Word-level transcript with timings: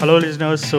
Hello 0.00 0.14
listeners 0.24 0.62
so 0.72 0.78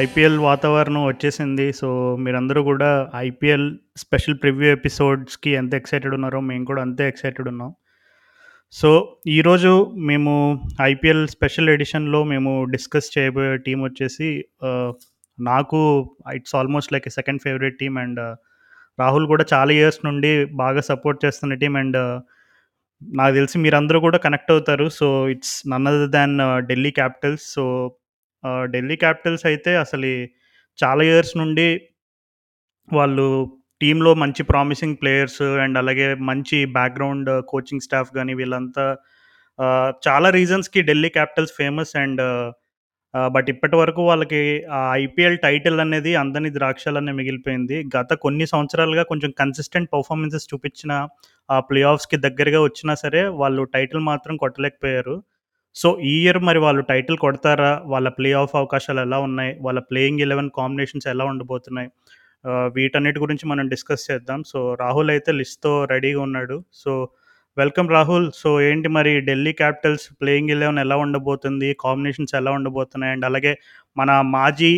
IPL 0.00 0.36
వాతావరణం 0.48 1.02
వచ్చేసింది. 1.06 1.64
So 1.78 1.88
మీరందరూ 2.24 2.60
కూడా 2.68 2.90
ఐపీఎల్ 3.28 3.64
స్పెషల్ 4.02 4.36
ప్రివ్యూ 4.42 4.68
ఎపిసోడ్స్కి 4.76 5.50
ఎంత 5.60 5.72
ఎక్సైటెడ్ 5.78 6.14
ఉన్నారో 6.16 6.40
మేము 6.50 6.64
కూడా 6.68 6.80
అంతే 6.86 7.04
ఎక్సైటెడ్ 7.12 7.48
ఉన్నాం. 7.52 7.70
సో 8.72 8.90
ఈరోజు 9.36 9.72
మేము 10.10 10.34
ఐపీఎల్ 10.90 11.24
స్పెషల్ 11.34 11.70
ఎడిషన్లో 11.74 12.20
మేము 12.32 12.50
డిస్కస్ 12.74 13.08
చేయబోయే 13.16 13.56
టీం 13.64 13.80
వచ్చేసి 13.86 14.28
నాకు 15.38 15.80
it's 16.34 16.54
almost 16.60 16.94
like 16.96 17.08
second 17.18 17.42
favourite 17.46 17.78
team 17.80 17.96
and 18.04 18.20
Rahul 19.02 19.26
కూడా 19.32 19.46
చాలా 19.54 19.74
ఇయర్స్ 19.78 20.00
నుండి 20.08 20.32
బాగా 20.62 20.84
సపోర్ట్ 20.90 21.20
చేస్తున్న 21.24 21.58
టీం 21.64 21.76
అండ్ 21.82 21.98
నాకు 23.02 23.34
తెలిసి 23.38 23.58
మీరందరూ 23.64 24.00
కూడా 24.06 24.20
కనెక్ట్ 24.26 24.54
అవుతారు. 24.56 24.86
So 25.00 25.08
it's 25.34 25.56
none 25.74 25.90
other 25.92 26.14
than 26.18 26.36
Delhi 26.70 26.92
Capitals 27.00 27.46
so 27.56 27.64
Delhi 28.74 28.96
Capitals 28.96 29.46
అయితే 29.46 29.72
అసలు 29.76 30.12
చాలా 30.78 31.02
ఇయర్స్ 31.04 31.34
నుండి 31.36 31.68
వాళ్ళు 32.88 33.26
టీంలో 33.80 34.10
మంచి 34.14 34.42
ప్రామిసింగ్ 34.42 34.96
ప్లేయర్స్ 34.96 35.42
అండ్ 35.64 35.78
అలాగే 35.78 36.08
మంచి 36.30 36.58
బ్యాక్గ్రౌండ్ 36.78 37.30
కోచింగ్ 37.48 37.80
స్టాఫ్ 37.80 38.10
కానీ 38.14 38.34
వీళ్ళంతా 38.34 38.84
చాలా 40.08 40.28
రీజన్స్కి 40.30 40.80
Delhi 40.82 41.08
Capitals 41.08 41.54
famous 41.56 41.96
and 41.96 42.22
but 43.14 43.48
ఇప్పటి 43.50 43.76
వరకు 43.76 44.02
వాళ్ళకి 44.02 44.40
ఆ 44.72 44.80
ఐపీఎల్ 44.94 45.36
టైటిల్ 45.38 45.78
అనేది 45.80 46.12
అందని 46.16 46.50
ద్రాక్షాలనే 46.50 47.12
మిగిలిపోయింది. 47.12 47.76
గత 47.96 48.12
కొన్ని 48.24 48.46
సంవత్సరాలుగా 48.46 49.02
కొంచెం 49.02 49.30
కన్సిస్టెంట్ 49.40 49.90
పర్ఫార్మెన్సెస్ 49.92 50.46
చూపించిన 50.54 50.92
ఆ 51.48 51.60
ప్లే 51.60 51.82
ఆఫ్స్కి 51.82 52.18
దగ్గరగా 52.26 52.60
వచ్చినా 52.62 52.94
సరే 52.94 53.22
వాళ్ళు 53.42 53.64
టైటిల్ 53.74 54.02
మాత్రం 54.10 54.36
కొట్టలేకపోయారు. 54.36 55.16
సో 55.74 55.88
ఈ 56.10 56.14
ఇయర్ 56.22 56.38
మరి 56.38 56.58
వాళ్ళు 56.58 56.82
టైటిల్ 56.82 57.16
కొడతారా? 57.18 57.82
వాళ్ళ 57.92 58.08
ప్లే 58.08 58.32
ఆఫ్ 58.32 58.56
అవకాశాలు 58.60 59.00
ఎలా 59.00 59.18
ఉన్నాయి? 59.18 59.52
వాళ్ళ 59.60 59.80
ప్లేయింగ్ 59.80 60.20
ఎలెవెన్ 60.20 60.50
కాంబినేషన్స్ 60.58 61.08
ఎలా 61.12 61.24
ఉండబోతున్నాయి? 61.24 61.88
వీటన్నిటి 62.76 63.18
గురించి 63.20 63.44
మనం 63.48 63.64
డిస్కస్ 63.68 64.06
చేద్దాం. 64.10 64.40
సో 64.52 64.58
రాహుల్ 64.80 65.10
అయితే 65.10 65.32
లిస్ట్తో 65.32 65.72
రెడీగా 65.84 66.20
ఉన్నాడు. 66.20 66.56
So 66.82 66.92
welcome 67.56 67.88
Rahul. 67.90 68.26
సో 68.42 68.50
ఏంటి 68.68 68.88
మరి 68.88 69.20
ఢిల్లీ 69.20 69.52
క్యాపిటల్స్ 69.52 70.06
ప్లేయింగ్ 70.20 70.52
ఎలెవెన్ 70.56 70.80
ఎలా 70.84 70.96
ఉండబోతుంది? 70.96 71.76
కాంబినేషన్స్ 71.80 72.34
ఎలా 72.40 72.50
ఉండబోతున్నాయి? 72.58 73.12
అండ్ 73.12 73.26
అలాగే 73.30 73.52
మన 73.96 74.10
మాజీ 74.36 74.72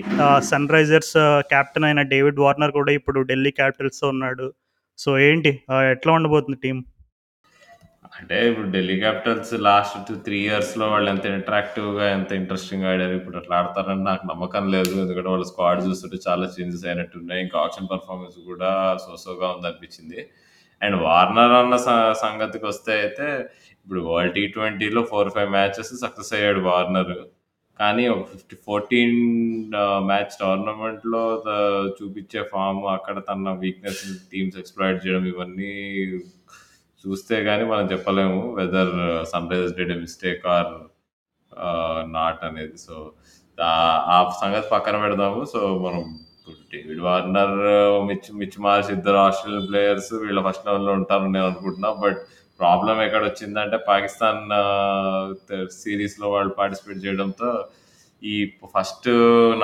సన్ 0.51 0.73
రైజర్స్ 0.77 1.17
కెప్టెన్ 1.53 1.87
అయిన 1.89 2.03
డేవిడ్ 2.15 2.41
వార్నర్ 2.45 2.73
కూడా 2.79 2.93
ఇప్పుడు 2.93 3.21
ఢిల్లీ 3.31 3.51
క్యాపిటల్స్తో 3.51 4.09
ఉన్నాడు. 4.09 4.49
సో 4.99 5.11
ఏంటి? 5.19 5.53
ఎట్లా 5.95 6.13
ఉండబోతుంది 6.13 6.59
టీం 6.65 6.77
అంటే 8.15 8.37
ఇప్పుడు 8.49 8.69
Delhi 8.69 8.97
Capitals 8.97 9.53
last 9.61 9.97
two 10.09 10.15
three 10.17 10.39
ఇయర్స్లో 10.41 10.89
వాళ్ళు 10.89 11.11
ఎంత 11.11 11.25
ఇంటరాక్టివ్గా 11.33 12.11
ఎంత 12.11 12.33
ఇంట్రెస్టింగ్గా 12.33 12.91
ఆడారు 12.93 13.13
ఇప్పుడు 13.13 13.37
అట్లా 13.37 13.57
ఆడతారని 13.57 14.05
నాకు 14.05 14.25
నమ్మకం 14.27 14.65
లేదు. 14.71 14.93
ఎందుకంటే 15.01 15.29
వాళ్ళ 15.29 15.45
స్క్వాడ్ 15.45 15.81
చూస్తుంటే 15.87 16.19
చాలా 16.29 16.47
చేంజెస్ 16.55 16.87
అయినట్టున్నాయి 16.87 17.43
ఇంకా 17.43 17.59
ఆప్షన్ 17.59 17.91
పర్ఫార్మెన్స్ 17.91 18.39
కూడా 18.47 18.71
సోసోగా 19.05 19.49
ఉందనిపించింది. 19.49 20.21
అండ్ 20.83 20.97
వార్నర్ 21.03 21.53
అన్న 21.53 21.77
స- 21.77 22.15
సంగతికి 22.23 22.67
వస్తే 22.67 22.93
అయితే 23.01 23.27
ఇప్పుడు 23.85 24.01
వరల్డ్ 24.09 24.35
టీ 24.35 24.47
ట్వంటీలో 24.47 25.03
ఫోర్ 25.03 25.31
ఫైవ్ 25.31 25.51
మ్యాచెస్ 25.51 25.93
సక్సెస్ 26.01 26.33
అయ్యాడు 26.33 26.61
వార్నర్ 26.61 27.15
కానీ 27.81 28.09
ఒక 28.09 28.25
ఫిఫ్టీ 28.33 28.57
ఫోర్టీన్ 28.67 29.17
మ్యాచ్ 30.07 30.35
టోర్నమెంట్లో 30.41 31.23
చూపించే 31.97 32.43
ఫామ్ 32.53 32.83
అక్కడ 32.93 33.19
తన 33.29 33.57
వీక్నెస్ 33.61 34.03
టీమ్స్ 34.33 34.59
ఎక్స్ప్లాయిట్ 34.59 35.07
చేయడం 35.07 35.27
ఇవన్నీ 35.27 35.73
చూస్తే 37.05 37.37
కానీ 37.49 37.65
మనం 37.73 37.87
చెప్పలేము 37.93 38.41
whether 38.59 38.93
Sunrisers 39.53 39.77
did 39.79 39.95
mistake 40.03 40.45
or 40.57 40.73
not 42.17 42.43
అనేది. 42.51 42.77
సో 42.87 42.95
ఆ 44.15 44.19
సంగతి 44.43 44.67
పక్కన 44.75 44.97
పెడదాము. 45.05 45.41
సో 45.53 45.61
మనం 45.87 46.05
David 46.73 47.03
Warner 47.09 47.57
Mitch 48.09 48.31
Mitch 48.41 48.59
Marsh 48.65 48.89
ఇద్దరు 48.97 49.19
ఆస్ట్రేలియన్ 49.27 49.69
ప్లేయర్స్ 49.71 50.13
వీళ్ళ 50.25 50.41
ఫస్ట్ 50.47 50.67
లెవెల్లో 50.69 50.93
ఉంటారని 51.01 51.33
నేను 51.37 51.47
అనుకుంటున్నా. 51.51 51.91
బట్ 52.05 52.21
ప్రాబ్లం 52.61 52.97
ఎక్కడ 53.07 53.23
వచ్చిందంటే 53.29 53.79
పాకిస్తాన్ 53.89 54.43
సిరీస్లో 55.83 56.27
వాళ్ళు 56.35 56.53
పార్టిసిపేట్ 56.59 57.01
చేయడంతో 57.05 57.51
ఈ 58.23 58.37
ఫస్ట్ 58.75 59.09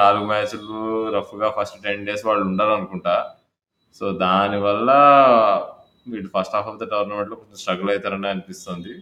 నాలుగు 0.01 0.25
మ్యాచ్లు 0.33 0.81
రఫ్గా 1.17 1.49
ఫస్ట్ 1.59 1.79
టెన్ 1.85 2.07
డేస్ 2.07 2.25
వాళ్ళు 2.29 2.45
ఉండరు 2.51 2.73
అనుకుంటా 2.79 3.15
సో 4.01 4.07
దానివల్ల 4.25 4.91
వీళ్ళు 6.07 6.31
ఫస్ట్ 6.37 6.55
హాఫ్ 6.57 6.69
ఆఫ్ 6.73 6.79
ద 6.83 6.87
టోర్నమెంట్లో 6.93 7.37
కొంచెం 7.41 7.59
స్ట్రగుల్ 7.63 7.91
అవుతారని 7.95 8.29
అనిపిస్తుంది. 8.33 8.95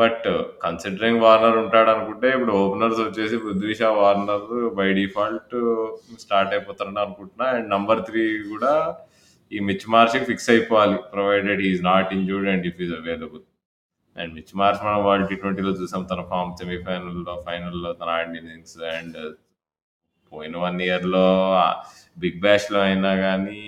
బట్ 0.00 0.26
కన్సిడరింగ్ 0.64 1.22
వార్నర్ 1.24 1.56
ఉంటాడు 1.62 1.90
అనుకుంటే 1.94 2.28
ఇప్పుడు 2.36 2.52
ఓపెనర్స్ 2.62 3.00
వచ్చేసి 3.06 3.36
Prithvi 3.44 3.74
Shaw 3.80 3.88
Warner 4.00 4.46
by 4.78 4.88
default 5.00 5.54
start 6.24 6.54
అయిపోతారని 6.56 7.00
అనుకుంటున్నా. 7.04 7.46
అండ్ 7.56 7.68
నంబర్ 7.74 8.00
త్రీ 8.08 8.22
కూడా 8.52 8.72
ఈ 9.52 9.58
మిచ్ 9.68 9.86
మార్చ్ 9.94 10.18
ఫిక్స్ 10.30 10.50
అయిపోవాలి. 10.54 10.96
Provided 11.14 11.62
is 11.70 11.82
not 11.90 12.14
injured 12.18 12.48
and 12.54 12.66
if 12.70 12.80
is 12.86 12.94
available 13.00 13.44
and 14.16 14.32
Mitch 14.38 14.52
Marsh 14.60 14.80
మనం 14.86 15.00
వరల్డ్ 15.06 15.28
టీ 15.30 15.36
ట్వంటీలో 15.42 15.72
చూసాం 15.80 16.02
తన 16.12 16.22
ఫామ్ 16.32 16.52
సెమీఫైనల్లో 16.60 17.34
ఫైనల్లో 17.46 17.90
తన 18.00 18.10
ఆడిన 18.18 18.36
ఇన్నింగ్స్ 18.42 18.76
అండ్ 18.96 19.16
పోయిన 20.34 20.56
వన్ 20.66 20.78
ఇయర్లో 20.86 21.24
బిగ్ 22.24 22.38
బ్యాష్లో 22.46 22.78
అయినా 22.88 23.12
కానీ 23.24 23.60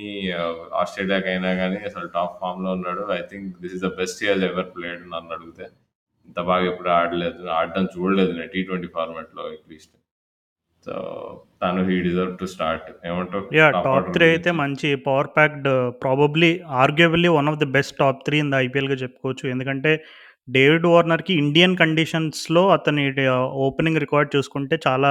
ఆస్ట్రేలియాకి 0.83 1.29
అయినా 1.33 1.51
కానీ 1.61 1.79
అసలు 1.89 2.07
టాప్ 2.17 2.39
ఫామ్లో 2.43 2.71
ఉన్నాడు. 2.79 3.05
I 3.19 3.21
think 3.31 3.49
this 3.63 3.75
is 3.79 3.85
the 3.87 3.91
best 4.01 4.21
year 4.27 4.45
ever 4.51 4.69
played 4.77 5.03
నన్ను 5.15 5.33
అడిగితే. 5.37 5.67
ఇంత 6.29 6.41
బాగా 6.51 6.65
ఎప్పుడు 6.73 6.91
ఆడలేదు 6.99 7.41
ఆడడం 7.59 7.85
చూడలేదు 7.95 8.33
నేను 8.39 8.51
టీ 8.55 8.63
ట్వంటీ 8.69 8.89
ఫార్మాట్లో 8.97 9.43
అట్లీస్ట్ 9.55 9.95
సో 10.87 10.95
తను 11.63 11.81
హీ 11.89 11.97
డిజర్వ్ 12.07 12.35
టు 12.41 12.47
స్టార్ట్ 12.53 12.89
ఏమంటావు? 13.09 13.45
యా 13.59 13.69
టాప్ 13.87 14.11
త్రీ 14.17 14.27
అయితే. 14.35 14.51
మంచి 14.61 14.89
power 15.07 15.31
packed 15.37 15.69
probably 16.03 16.51
arguably 16.83 17.31
one 17.39 17.49
of 17.53 17.59
the 17.63 17.69
best 17.77 17.95
top 18.03 18.21
three 18.27 18.37
in 18.45 18.53
the 18.53 18.61
ఐపీఎల్గా 18.67 18.97
చెప్పుకోవచ్చు. 19.03 19.45
ఎందుకంటే 19.55 19.93
డేవిడ్ 20.57 20.87
వార్నర్కి 20.93 21.33
ఇండియన్ 21.43 21.75
కండిషన్స్లో 21.83 22.63
అతని 22.77 23.05
ఓపెనింగ్ 23.67 24.03
రికార్డ్ 24.05 24.31
చూసుకుంటే 24.37 24.79
చాలా 24.87 25.11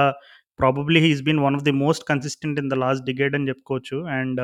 probably 0.58 1.00
he's 1.06 1.22
been 1.28 1.40
one 1.46 1.56
of 1.58 1.64
the 1.68 1.74
most 1.84 2.04
consistent 2.10 2.58
in 2.62 2.70
the 2.72 2.76
last 2.84 3.04
decade 3.10 3.36
అని 3.38 3.48
చెప్పుకోవచ్చు. 3.52 3.98
And 4.18 4.40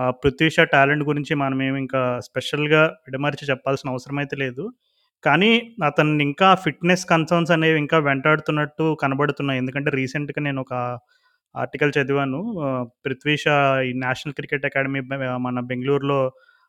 uh, 0.00 0.10
Prithvi 0.22 0.48
Shaw 0.54 0.64
talent 0.72 1.04
గురించి 1.10 1.32
మనం 1.42 1.58
ఏమి 1.66 1.78
ఇంకా 1.84 2.00
స్పెషల్గా 2.26 2.82
విడమరిచి 3.06 3.44
చెప్పాల్సిన 3.50 3.92
అవసరం 3.94 4.16
అయితే 4.22 4.36
లేదు. 4.42 4.64
కానీ 5.24 5.50
అతను 5.88 6.22
ఇంకా 6.28 6.48
ఫిట్నెస్ 6.64 7.04
కన్సర్న్స్ 7.12 7.52
అనేవి 7.56 7.78
ఇంకా 7.84 7.98
వెంటాడుతున్నట్టు 8.08 8.86
కనబడుతున్నాయి. 9.02 9.60
ఎందుకంటే 9.62 9.90
రీసెంట్గా 10.00 10.40
నేను 10.48 10.60
ఒక 10.66 10.74
ఆర్టికల్ 11.54 11.94
చదివాను. 11.98 12.40
పృథ్వీ 13.04 13.36
షా 13.44 13.56
ఈ 13.88 13.92
నేషనల్ 14.04 14.36
క్రికెట్ 14.38 14.66
అకాడమీ 14.70 15.00
మన 15.46 15.60
బెంగళూరులో 15.70 16.20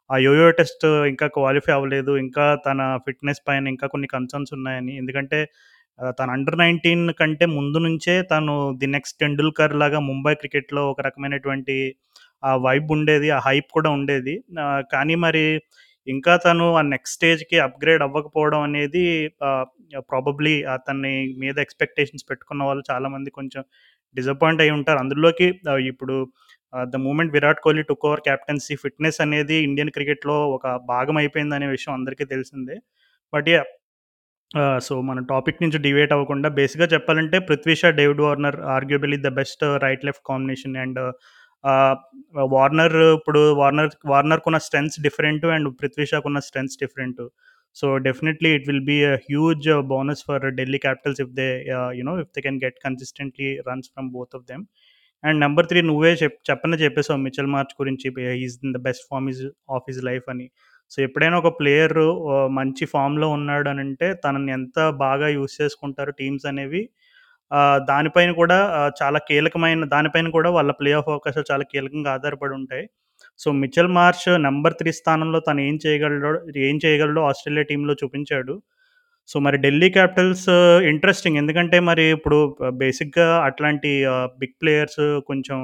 ఆ 0.09 0.17
యోయో 0.27 0.47
టెస్ట్ 0.59 0.85
ఇంకా 1.11 1.27
క్వాలిఫై 1.37 1.73
అవ్వలేదు. 1.77 2.11
ఇంకా 2.25 2.45
తన 2.67 2.81
ఫిట్నెస్ 3.05 3.41
పైన 3.47 3.65
ఇంకా 3.73 3.87
కొన్ని 3.93 4.07
కన్సర్న్స్ 4.15 4.53
ఉన్నాయని. 4.57 4.93
ఎందుకంటే 5.01 5.39
తను 6.19 6.31
అండర్ 6.35 6.57
నైన్టీన్ 6.63 7.05
కంటే 7.19 7.45
ముందు 7.57 7.79
నుంచే 7.87 8.15
తను 8.31 8.53
ది 8.81 8.87
నెక్స్ట్ 8.95 9.17
టెండూల్కర్ 9.23 9.73
లాగా 9.83 9.99
ముంబై 10.09 10.33
క్రికెట్లో 10.41 10.83
ఒక 10.91 11.01
రకమైనటువంటి 11.07 11.75
ఆ 12.43 12.51
వైబ్ 12.65 12.89
ఉండేది 12.95 13.27
ఆ 13.37 13.39
హైప్ 13.47 13.69
కూడా 13.77 13.89
ఉండేది. 13.97 14.35
కానీ 14.93 15.15
మరి 15.25 15.43
ఇంకా 16.07 16.33
తను 16.45 16.65
ఆ 16.79 16.81
నెక్స్ట్ 16.93 17.15
స్టేజ్కి 17.17 17.57
అప్గ్రేడ్ 17.65 18.03
అవ్వకపోవడం 18.05 18.61
అనేది 18.67 19.03
ప్రాబబ్లీ 20.11 20.53
అతన్ని 20.75 21.13
మీద 21.43 21.57
ఎక్స్పెక్టేషన్స్ 21.65 22.25
పెట్టుకున్న 22.29 22.61
వాళ్ళు 22.69 22.83
చాలామంది 22.91 23.29
కొంచెం 23.39 23.63
డిసప్పాయింట్ 24.15 24.61
అయి 24.65 24.73
ఉంటారు. 24.77 24.99
అందులోకి 25.03 25.47
ఇప్పుడు 25.91 26.15
the 26.93 26.95
moment 27.07 27.33
Virat 27.35 27.61
Kohli 27.65 27.83
took 27.89 28.05
over 28.09 28.23
captaincy 28.27 28.75
fitness 28.83 29.19
అనేది 29.25 29.57
ఇండియన్ 29.67 29.91
క్రికెట్లో 29.97 30.37
ఒక 30.57 30.67
భాగం 30.93 31.17
అయిపోయింది 31.21 31.55
అనే 31.57 31.67
విషయం 31.75 31.93
అందరికీ 31.99 32.25
తెలిసిందే. 32.33 32.77
బట్ 33.33 33.49
సో 34.87 34.93
మన 35.07 35.19
టాపిక్ 35.31 35.61
నుంచి 35.63 35.79
డివేట్ 35.85 36.13
అవ్వకుండా 36.15 36.49
బేసిక్గా 36.59 36.87
చెప్పాలంటే 36.93 37.37
Prithvi Shaw 37.47 37.81
David 37.99 38.21
Warner 38.25 38.57
ఆర్గ్యుబిలీ 38.75 39.17
the 39.25 39.31
best 39.39 39.63
right 39.85 40.05
left 40.07 40.25
combination 40.29 40.77
and 40.83 40.99
Warner 42.55 42.95
ఇప్పుడు 43.17 43.41
Warner 43.61 43.89
వార్నర్కున్న 44.13 44.57
strengths 44.67 44.97
different 45.05 45.45
and 45.55 45.69
Prithvi 45.79 46.05
షాకున్న 46.11 46.39
strengths 46.47 46.79
different. 46.83 47.21
So 47.75 47.87
definitely 48.07 48.49
it 48.57 48.67
will 48.69 48.85
be 48.91 48.97
huge 49.29 49.67
bonus 49.91 50.23
for 50.27 50.45
Delhi 50.59 50.79
Capitals 50.85 51.19
if 51.23 51.33
they 51.39 51.47
you know 51.99 52.13
if 52.23 52.31
they 52.35 52.41
can 52.47 52.59
get 52.65 52.77
consistently 52.85 53.49
runs 53.67 53.89
from 53.93 54.09
both 54.15 54.33
of 54.37 54.45
them. 54.51 54.63
And 55.23 55.39
number 55.45 55.67
three 55.69 55.79
నువ్వే 55.91 56.11
చెప్ 56.23 56.37
చెప్పని 56.49 56.77
చెప్పేసావు 56.83 57.19
Mitchell 57.27 57.51
March 57.55 57.73
గురించి 57.81 58.07
is 58.45 58.57
in 58.65 58.73
the 58.77 58.81
best 58.87 59.05
form 59.11 59.29
is 59.33 59.43
of 59.75 59.85
his 59.89 60.01
life 60.09 60.27
అని. 60.33 60.47
So 60.91 60.97
ఎప్పుడైనా 61.03 61.37
ఒక 61.41 61.49
player 61.59 61.97
మంచి 62.57 62.85
ఫామ్లో 62.91 63.27
ఉన్నాడు 63.37 63.67
అని 63.71 63.81
అంటే 63.85 64.07
తనని 64.23 64.51
ఎంత 64.57 64.77
బాగా 65.01 65.27
యూస్ 65.35 65.55
చేసుకుంటారు 65.61 66.11
టీమ్స్ 66.19 66.45
అనేవి 66.51 66.81
దానిపైన 67.89 68.31
కూడా 68.39 68.57
చాలా 68.99 69.19
కీలకమైన 69.27 69.85
దానిపైన 69.93 70.29
కూడా 70.33 70.49
వాళ్ళ 70.57 70.71
ప్లే 70.79 70.91
ఆఫ్ 70.97 71.09
అవకాశాలు 71.13 71.47
చాలా 71.51 71.65
కీలకంగా 71.71 72.11
ఆధారపడి 72.15 72.55
ఉంటాయి. 72.59 72.85
So 73.39 73.53
Mitchell 73.61 73.91
Marsh 73.97 74.27
number 74.45 74.75
three 74.79 74.91
స్థానంలో 74.97 75.39
తను 75.47 75.61
ఏం 75.67 75.75
చేయగలడో 75.83 76.31
ఏం 76.67 76.77
చేయగలడో 76.83 77.21
ఆస్ట్రేలియా 77.29 77.65
టీంలో 77.71 77.93
చూపించాడు. 78.01 78.55
సో, 79.29 79.45
మరి 79.45 79.57
ఢిల్లీ 79.63 79.89
క్యాపిటల్స్ 79.95 80.47
ఇంట్రెస్టింగ్. 80.91 81.39
ఎందుకంటే 81.41 81.77
మరి 81.89 82.05
ఇప్పుడు 82.15 82.37
బేసిక్‌గా 82.81 83.27
అట్లాంటి 83.47 83.91
ఆహ్, 84.13 84.29
బిగ్ 84.39 84.57
ప్లేయర్స్ 84.61 85.01
కొంచెం 85.29 85.59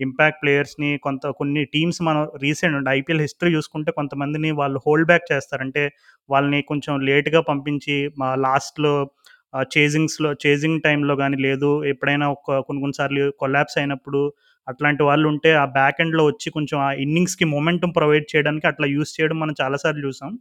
ఇంపాక్ట్ 0.00 0.40
ప్లేయర్స్‌ని 0.42 0.90
కొంత 0.98 1.26
కొన్ని 1.38 1.62
టీమ్స్ 1.74 2.00
మనం 2.02 2.22
రీసెంట్ 2.42 2.88
ఐపీఎల్ 2.90 3.20
హిస్టరీ 3.20 3.50
చూసుకుంటే 3.54 3.90
కొంతమందిని 3.92 4.50
వాళ్ళు 4.52 4.80
హోల్డ్ 4.86 5.06
బ్యాక్ 5.06 5.30
చేస్తారంటే 5.32 5.84
వాళ్ళని 6.28 6.60
కొంచెం 6.62 6.94
లేట్‌గా 7.00 7.40
పంపించి 7.42 7.96
మా 8.18 8.30
లాస్ట్‌లో 8.44 8.94
చేజింగ్స్‌లో 9.70 10.30
చేజింగ్ 10.44 10.80
టైంలో 10.80 11.14
కానీ 11.16 11.36
లేదు 11.42 11.70
ఎప్పుడైనా 11.86 12.26
ఒక 12.30 12.58
కొన్ని 12.60 12.80
కొన్ని 12.82 12.98
సార్లు 12.98 13.26
అయినప్పుడు 13.76 14.20
అట్లాంటి 14.68 15.02
వాళ్ళు 15.02 15.26
ఉంటే 15.28 15.50
ఆ 15.54 15.64
బ్యాక్ 15.72 16.00
ఎండ్‌లో 16.00 16.22
వచ్చి 16.26 16.48
కొంచెం 16.50 16.78
ఆ 16.80 16.90
ఇన్నింగ్స్‌కి 17.04 17.46
మొమెంటం 17.46 17.90
ప్రొవైడ్ 17.90 18.26
చేయడానికి 18.32 18.66
అట్లా 18.66 18.86
యూజ్ 18.88 19.12
చేయడం 19.18 19.38
మనం 19.40 19.54
చాలాసార్లు 19.60 20.02
చూసాం. 20.08 20.32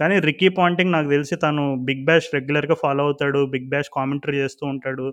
కానీ 0.00 0.16
రిక్కీ 0.20 0.48
పాయింటింగ్ 0.50 0.92
నాకు 0.92 1.08
తెలిసి 1.10 1.36
తను 1.36 1.64
బిగ్ 1.84 2.04
బ్యాష్ 2.04 2.28
రెగ్యులర్‌గా 2.34 2.76
ఫాలో 2.82 3.02
అవుతాడు. 3.04 3.40
బిగ్ 3.46 3.68
బ్యాష్ 3.68 3.90
కామెంటరీ 3.94 4.36
చేస్తూ 4.38 4.64
ఉంటాడు. 4.66 5.06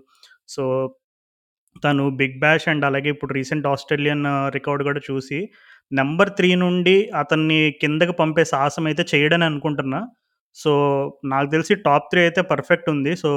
సో, 0.48 0.62
తను 1.82 2.04
బిగ్ 2.20 2.38
బ్యాష్ 2.40 2.66
అండ్ 2.68 2.84
అలాగే 2.84 3.08
ఇప్పుడు 3.14 3.32
రీసెంట్ 3.34 3.66
ఆస్ట్రేలియన్ 3.66 4.24
రికార్డ్ 4.56 4.82
కూడా 4.84 5.00
చూసి 5.08 5.38
నెంబర్ 5.92 6.30
త్రీ 6.38 6.50
నుండి 6.62 6.96
అతన్ని 7.14 7.58
కిందకి 7.82 8.14
పంపే 8.14 8.44
సాహసం 8.44 8.86
అయితే 8.86 9.02
చేయడని 9.12 9.44
అనుకుంటున్నా. 9.44 10.00
సో, 10.56 10.72
నాకు 11.24 11.48
తెలిసి 11.50 11.74
టాప్ 11.86 12.06
త్రీ 12.10 12.20
అయితే 12.20 12.40
పర్ఫెక్ట్ 12.52 12.88
ఉంది. 12.90 13.12
సో, 13.16 13.30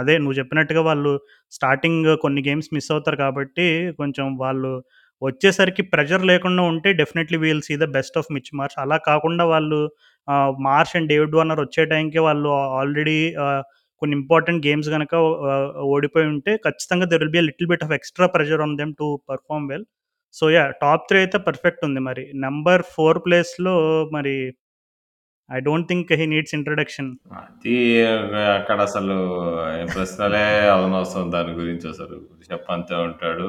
అదే 0.00 0.14
నువ్వు 0.18 0.36
చెప్పినట్టుగా 0.40 0.82
వాళ్ళు 0.88 1.12
స్టార్టింగ్ 1.52 2.08
కొన్ని 2.24 2.42
గేమ్స్ 2.48 2.70
మిస్ 2.74 2.90
అవుతారు 2.90 3.18
కాబట్టి 3.18 3.66
కొంచెం 4.00 4.26
వాళ్ళు 4.38 4.72
వచ్చేసరికి 5.22 5.82
ప్రెషర్ 5.92 6.24
లేకుండా 6.26 6.62
ఉంటే 6.72 6.88
definitely 6.92 7.38
we'll 7.44 7.62
see 7.62 7.74
the 7.76 7.86
best 7.96 8.16
of 8.20 8.30
Mitch 8.32 8.50
Marsh 8.54 8.76
అలా 8.78 8.96
కాకుండా 9.10 9.44
వాళ్ళు 9.52 9.78
Marsh 10.28 10.60
Marsh 10.66 10.94
and 10.98 11.08
David 11.08 11.36
Warner 11.36 11.60
వచ్చే 11.60 11.82
టైంకి 11.86 12.20
వాళ్ళు 12.26 12.50
ఆల్రెడీ 12.78 13.18
కొన్ని 14.04 14.16
ఇంపార్టెంట్ 14.20 14.66
గేమ్స్ 14.66 14.90
గనక 14.90 15.14
ఓడిపోయి 15.92 16.28
ఉంటే 16.28 16.54
ఖచ్చితంగా 16.66 17.06
there 17.12 17.24
will 17.24 17.34
be 17.36 17.46
little 17.50 17.70
bit 17.72 17.84
of 17.84 17.92
extra 17.92 18.28
pressure 18.34 18.64
on 18.66 18.76
them 18.78 18.94
to 19.00 19.08
perform 19.30 19.68
well. 19.72 19.86
So, 20.34 20.44
yeah 20.50 20.64
top 20.82 21.04
three 21.08 21.18
అయితే 21.18 21.38
పర్ఫెక్ట్ 21.48 21.84
ఉంది 21.84 22.00
మరి. 22.00 22.24
నంబర్ 22.38 22.82
ఫోర్ 22.94 23.18
ప్లేస్‌లో 23.26 23.74
మరి 24.12 24.36
I 25.48 25.58
don't 25.60 25.88
think 25.88 26.12
he 26.12 26.26
needs 26.26 26.54
introduction. 26.54 27.08
అది 27.40 27.74
అక్కడ 28.54 28.78
అసలు 28.80 29.16
ప్రశ్నలే 29.94 30.44
అవనవసరం 30.68 31.32
దాని 31.32 31.52
గురించి 31.52 31.86
అసలు. 31.88 32.16
చెప్పంతే 32.48 32.94
ఉంటాడు. 33.06 33.48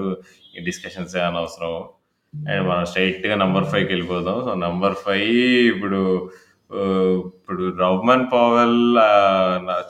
ఈ 0.55 0.63
డిస్కషన్సే 0.63 1.21
అనవసరం. 1.21 1.75
అండ్ 2.33 2.67
మనం 2.69 2.85
స్ట్రైట్గా 2.85 3.35
నంబర్ 3.35 3.65
ఫైవ్కి 3.65 3.93
వెళ్ళిపోదాం. 3.93 4.39
సో, 4.43 4.53
నంబర్ 4.65 4.95
ఫైవ్ 5.05 5.29
ఇప్పుడు 5.73 6.01
ఇప్పుడు 6.69 7.63
రవ్మన్ 7.79 8.25
పవెల్ 8.31 8.77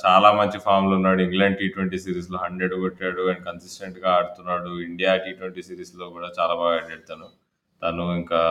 చాలా 0.03 0.29
మంచి 0.39 0.57
ఫామ్‌లో 0.65 0.93
ఉన్నాడు. 0.99 1.21
ఇంగ్లాండ్ 1.21 1.57
టీ 1.59 1.67
ట్వంటీ 1.67 1.97
సిరీస్లో 2.05 2.37
హండ్రెడ్ 2.43 2.75
కొట్టాడు 2.83 3.23
అండ్ 3.31 3.43
కన్సిస్టెంట్‌గా 3.47 4.09
ఆడుతున్నాడు. 4.17 4.71
ఇండియా 4.81 5.11
టీ 5.25 5.31
ట్వంటీ 5.39 5.61
సిరీస్లో 5.69 6.07
కూడా 6.09 6.29
చాలా 6.39 6.53
బాగా 6.53 6.75
ఆడాడు 6.77 7.05
తను. 7.11 7.27
తను 7.81 8.03
ఇంకా 8.17 8.41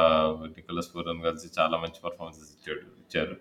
నికలస్ 0.55 0.91
పూరన్ 0.95 1.23
కలిసి 1.23 1.49
చాలా 1.59 1.77
మంచి 1.85 2.01
పర్ఫార్మెన్సెస్ 2.07 2.53
ఇచ్చాడు 2.57 2.83
ఇచ్చారు. 3.05 3.37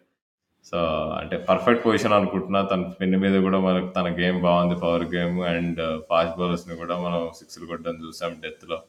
సో, 0.66 0.78
అంటే 1.20 1.36
పర్ఫెక్ట్ 1.50 1.84
పొజిషన్ 1.88 2.18
అనుకుంటున్నా. 2.20 2.62
తన 2.72 2.84
పిన్ 3.00 3.18
మీద 3.24 3.38
కూడా 3.48 3.60
మనకు 3.60 3.90
తన 3.98 4.08
గేమ్ 4.22 4.40
బాగుంది. 4.48 4.78
పవర్ 4.84 5.08
గేమ్ 5.16 5.38
అండ్ 5.54 5.82
ఫాస్ట్ 6.12 6.38
బౌలర్స్‌ని 6.40 6.78
కూడా 6.84 6.98
మనం 7.00 7.24
సిక్స్‌లు 7.42 7.68
కొట్టడం 7.68 7.98
చూసాం 8.06 8.34
డెత్‌లో 8.46 8.80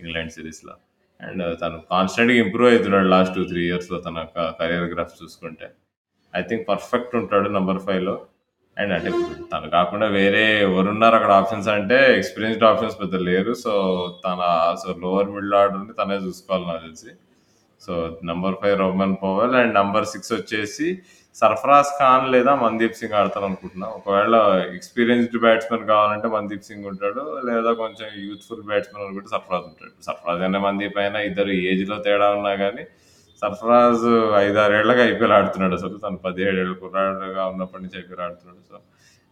ఇంగ్లాండ్ 0.00 0.34
సిరీస్లో 0.36 0.74
అండ్ 1.20 1.44
తను 1.60 1.78
కాన్స్టెంట్‌గా 1.90 2.38
ఇంప్రూవ్ 2.38 2.70
అవుతున్నాడు 2.72 3.08
లాస్ట్ 3.08 3.36
2, 3.36 3.46
3 3.50 3.62
ఇయర్స్‌లో 3.66 3.98
తన 4.00 4.18
కెరియర్ 4.58 4.90
గ్రాఫ్ 4.92 5.14
చూసుకుంటే. 5.22 5.66
ఐ 6.34 6.42
థింక్ 6.42 6.64
పర్ఫెక్ట్ 6.68 7.14
ఉంటాడు 7.16 7.48
నంబర్ 7.50 7.80
5లో. 7.88 8.16
అండ్ 8.76 8.92
అంటే 8.96 9.10
తను 9.52 9.68
కాకుండా 9.70 10.06
వేరే 10.16 10.42
ఎవరున్నారు 10.66 11.16
అక్కడ 11.16 11.32
ఆప్షన్స్ 11.40 11.68
అంటే 11.68 11.98
ఎక్స్‌పీరియన్స్‌డ్ 12.18 12.64
ఆప్షన్స్ 12.64 13.00
పెద్ద 13.00 13.16
లేరు. 13.28 13.54
సో, 13.64 13.72
తన 14.26 14.40
సో, 14.82 14.88
లోవర్ 15.04 15.30
మిడిల్ 15.30 15.54
ఆర్డర్‌ని 15.54 15.94
తనే 15.94 16.18
చూసుకోవాలి 16.26 16.66
నాకు 16.66 16.82
తెలిసి. 16.86 17.12
So, 17.82 17.92
number 18.24 18.56
5 18.62 18.78
Rovman 18.82 19.16
Powell 19.24 19.56
and 19.62 19.74
number 19.74 20.06
six 20.06 20.32
వచ్చేసి 20.34 20.88
సర్ఫరాజ్ 21.38 21.90
ఖాన్ 21.98 22.26
లేదా 22.34 22.52
మన్‌దీప్ 22.62 22.96
సింగ్ 23.00 23.16
ఆడతారనుకుంటున్నా. 23.18 23.88
ఒకవేళ 23.98 24.36
ఎక్స్‌పీరియన్స్‌డ్ 24.70 25.36
బ్యాట్స్మెన్ 25.44 25.84
కావాలంటే 25.90 26.28
మన్‌దీప్ 26.28 26.66
సింగ్ 26.68 26.86
ఉంటాడు. 26.92 27.22
లేదా 27.48 27.72
కొంచెం 27.82 28.08
యూత్‌ఫుల్ 28.24 28.64
బ్యాట్స్మెన్ 28.70 29.04
అనుకుంటే 29.04 29.30
సర్ఫరాజ్ 29.34 29.66
ఉంటాడు. 29.70 29.94
సర్ఫరాజ్ 30.08 30.42
అయినా 30.42 30.60
మందీప్ 30.66 30.98
అయినా 30.98 31.20
ఇద్దరు 31.22 31.52
ఏజ్‌లో 31.70 31.98
తేడా 32.06 32.28
ఉన్నా 32.38 32.54
కానీ 32.56 32.84
సర్ఫరాజ్ 33.42 34.04
5, 34.38 34.56
6 34.58 34.74
ఏళ్ళుగా 34.78 35.02
ఐపీఎల్ 35.10 35.34
ఆడుతున్నాడు 35.34 35.74
అసలు. 35.74 35.96
తను 35.98 36.18
17 36.24 36.72
కుర్రాడుగా 36.80 37.44
ఉన్నప్పటి 37.52 37.82
నుంచి 37.84 37.98
ఐపీఎల్ 38.00 38.24
ఆడుతున్నాడు. 38.26 38.62
సో, 38.70 38.76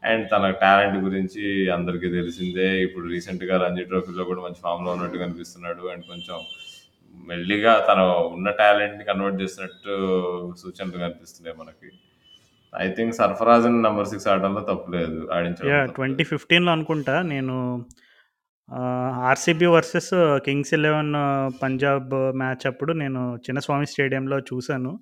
అండ్ 0.02 0.24
తన 0.30 0.50
టాలెంట్ 0.62 0.98
గురించి 1.06 1.42
అందరికీ 1.72 2.08
తెలిసిందే. 2.10 2.68
ఇప్పుడు 2.82 3.06
రీసెంట్‌గా 3.08 3.56
రంజీ 3.64 3.84
ట్రోఫీలో 3.84 4.24
కూడా 4.24 4.42
మంచి 4.42 4.60
ఫామ్‌లో 4.62 4.90
ఉన్నట్టు 4.92 5.18
కనిపిస్తున్నాడు. 5.18 5.84
అండ్ 5.92 6.04
కొంచెం 6.06 6.38
మెల్లిగా 7.24 7.72
తను 7.88 8.04
ఉన్న 8.34 8.48
టాలెంట్‌ని 8.58 9.04
కన్వర్ట్ 9.08 9.38
చేస్తున్నట్టు 9.42 9.94
సూచనలు 10.62 10.98
కనిపిస్తున్నాయి 11.04 11.56
మనకి. 11.58 11.88
ఐ 12.72 12.86
థింక్ 12.92 13.14
సర్ఫరాజ్‌ని 13.18 13.80
నంబర్ 13.82 14.08
6 14.12 14.28
ఆడడంలో 14.32 14.62
తప్పు 14.70 14.88
లేదు. 14.96 15.18
ఆడించడంలో 15.34 15.72
యాహ్! 15.72 15.86
తప్పు 15.88 16.02
లేదు. 16.02 16.10
2015లో 16.12 16.72
అనుకుంటా 16.76 17.16
నేను 17.32 17.56
RCB 19.28 19.66
versus 19.72 20.12
Kings 20.46 20.72
11 20.76 21.10
Punjab 21.60 22.12
match 22.40 22.64
అప్పుడు 22.66 22.92
నేను 23.02 23.20
చిన్నస్వామి 23.44 23.86
స్టేడియంలో 23.86 24.38
చూసాను. 24.48 24.92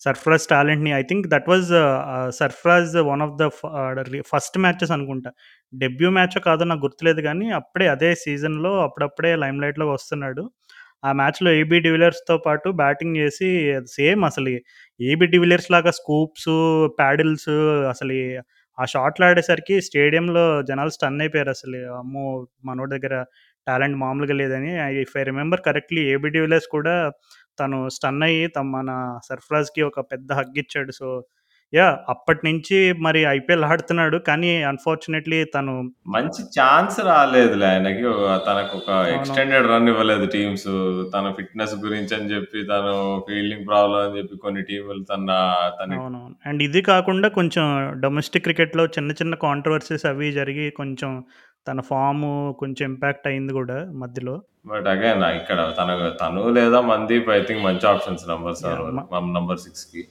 సర్ఫరాజ్ 0.00 0.46
టాలెంట్‌ని 0.50 0.90
I 0.92 1.02
think 1.02 1.26
that 1.32 1.48
was 1.48 1.70
ah, 1.82 2.30
Sarfaraz 2.38 2.96
one 3.08 3.22
of 3.26 3.34
the 3.38 3.44
first 4.32 4.58
matches 4.64 4.92
అనుకుంటా. 4.96 5.30
డెబ్యూ 5.72 6.10
మ్యాచో 6.16 6.40
కాదో 6.48 6.64
నాకు 6.64 6.84
గుర్తులేదు 6.84 7.22
గానీ 7.28 7.46
అప్పుడే 7.60 7.86
అదే 7.94 8.10
సీజన్‌లో 8.24 8.72
అప్పుడప్పుడే 8.82 9.32
లైమ్‌లైట్‌లోకి 9.44 9.92
వస్తున్నాడు. 9.92 10.44
ఆ 11.02 11.10
మ్యాచ్‌లో 11.12 11.50
ఏబీ 11.52 11.78
డివిలియర్స్‌తో 11.80 12.36
పాటు 12.38 12.68
బ్యాటింగ్ 12.78 13.16
చేసి 13.16 13.48
సేమ్ 13.94 14.22
అసలు 14.24 14.52
ఏబీ 15.00 15.26
డివిలియర్స్ 15.34 15.70
లాగా 15.70 15.92
స్కూప్స్, 15.92 16.50
ప్యాడిల్స్ 16.98 17.50
అసలు 17.92 18.16
ఆ 18.78 18.84
షాట్లు 18.86 19.24
ఆడేసరికి 19.26 19.76
స్టేడియంలో 19.80 20.44
జనాలు 20.62 20.90
స్టన్ 20.90 21.20
అయిపోయారు 21.20 21.50
అసలు. 21.50 21.78
అమ్మో! 21.98 22.24
మనోడి 22.64 22.92
దగ్గర 22.96 23.14
టాలెంట్ 23.66 23.96
మామూలుగా 23.98 24.34
లేదని. 24.34 24.72
If 25.02 25.14
I 25.18 25.24
remember 25.24 25.62
correctly 25.64 26.02
AB 26.12 26.28
de Villiers 26.30 26.68
కూడా 26.70 26.94
తను 27.58 27.78
స్టన్ 27.90 28.22
అయ్యి 28.22 28.42
తను 28.48 28.70
మన 28.72 28.90
సర్ఫరాజ్‌కి 29.28 29.82
ఒక 29.82 30.00
పెద్ద 30.12 30.28
హగ్ 30.32 30.58
ఇచ్చాడు. 30.62 30.92
So, 30.92 31.06
yeah! 31.76 31.96
అప్పటినుంచి 32.08 32.76
మరి 33.04 33.20
ఐపీఎల్ 33.30 33.64
ఆడుతున్నాడు. 33.68 34.16
కానీ 34.26 34.50
అన్‌ఫార్చునేట్‌లీ 34.68 35.38
తను 35.54 35.72
మంచి 36.14 36.42
ఛాన్స్ 36.56 36.98
రాలేదులే 37.08 37.66
ఆయనకి. 37.70 38.02
తనకొక 38.46 38.88
అవును. 38.92 39.14
ఎక్స్‌టెండెడ్ 39.14 39.68
రన్ 39.72 39.88
ఇవ్వలేదు 39.92 40.26
టీమ్స్. 40.34 40.68
తన 41.14 41.32
ఫిట్‌నెస్ 41.38 41.74
గురించి 41.84 42.14
అని 42.18 42.30
చెప్పి, 42.32 42.60
తను 42.66 42.94
ఫీల్డింగ్ 43.26 43.66
ప్రాబ్లమ్ 43.68 44.04
అని 44.04 44.16
చెప్పి 44.18 44.36
కొన్ని 44.38 44.62
టీములు 44.62 45.02
తన 45.04 45.28
తనని 45.78 45.98
అవునవును. 46.00 46.36
అండ్ 46.46 46.62
ఇది 46.62 46.82
కాకుండా 46.90 47.30
కొంచెం 47.36 47.66
డొమెస్టిక్ 48.00 48.44
క్రికెట్‌లో 48.44 48.86
చిన్న 48.96 49.12
చిన్న 49.20 49.34
కాంట్రోవర్సీస్ 49.42 50.06
అవి 50.06 50.30
జరిగి 50.32 50.68
కొంచెం 50.76 51.12
తన 51.66 51.80
ఫార్ము 51.86 52.32
కొంచెం 52.58 52.84
ఇంపాక్ట్ 52.90 53.26
అయింది 53.28 53.52
గూడా 53.52 53.78
మధ్యలో. 54.02 54.34
బట్ 54.66 54.86
అగైన్ 54.88 55.24
ఇక్కడ 55.38 55.60
తన 55.78 55.90
తను 56.20 56.42
లేదా 56.56 56.80
మందీప్ 56.90 57.30
ఐ 57.30 57.40
థింక్ 57.42 57.64
మంచి 57.64 57.86
ఆప్షన్స్ 57.86 58.24
నంబర్ 58.28 58.54
7 58.60 58.70
యాహ్! 58.74 58.92
మ 58.92 59.02
వరకు 59.08 59.32
నంబర్ 59.36 59.58
6కి. 59.64 60.02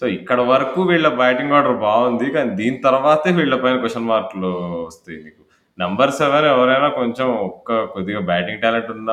సో, 0.00 0.06
ఇక్కడ 0.16 0.40
వరకు 0.50 0.80
వీళ్ళ 0.90 1.08
బ్యాటింగ్ 1.16 1.54
ఆర్డర్ 1.56 1.76
బాగుంది 1.84 2.26
కానీ 2.36 2.50
దీని 2.60 2.78
తర్వాతే 2.86 3.30
వీళ్ళ 3.38 3.54
పైన 3.62 3.76
క్వశ్చన్ 3.82 4.10
మార్కులు 4.10 4.50
వస్తాయి 4.86 5.18
నీకు. 5.24 5.42
నంబర్ 5.78 6.12
సెవెన్ 6.18 6.46
ఎవరైనా 6.52 6.88
కొంచెం 6.98 7.28
ఒక్క 7.48 7.68
కొద్దిగా 7.94 8.20
బ్యాటింగ్ 8.30 8.62
టాలెంట్ 8.64 8.90
ఉన్న 8.96 9.10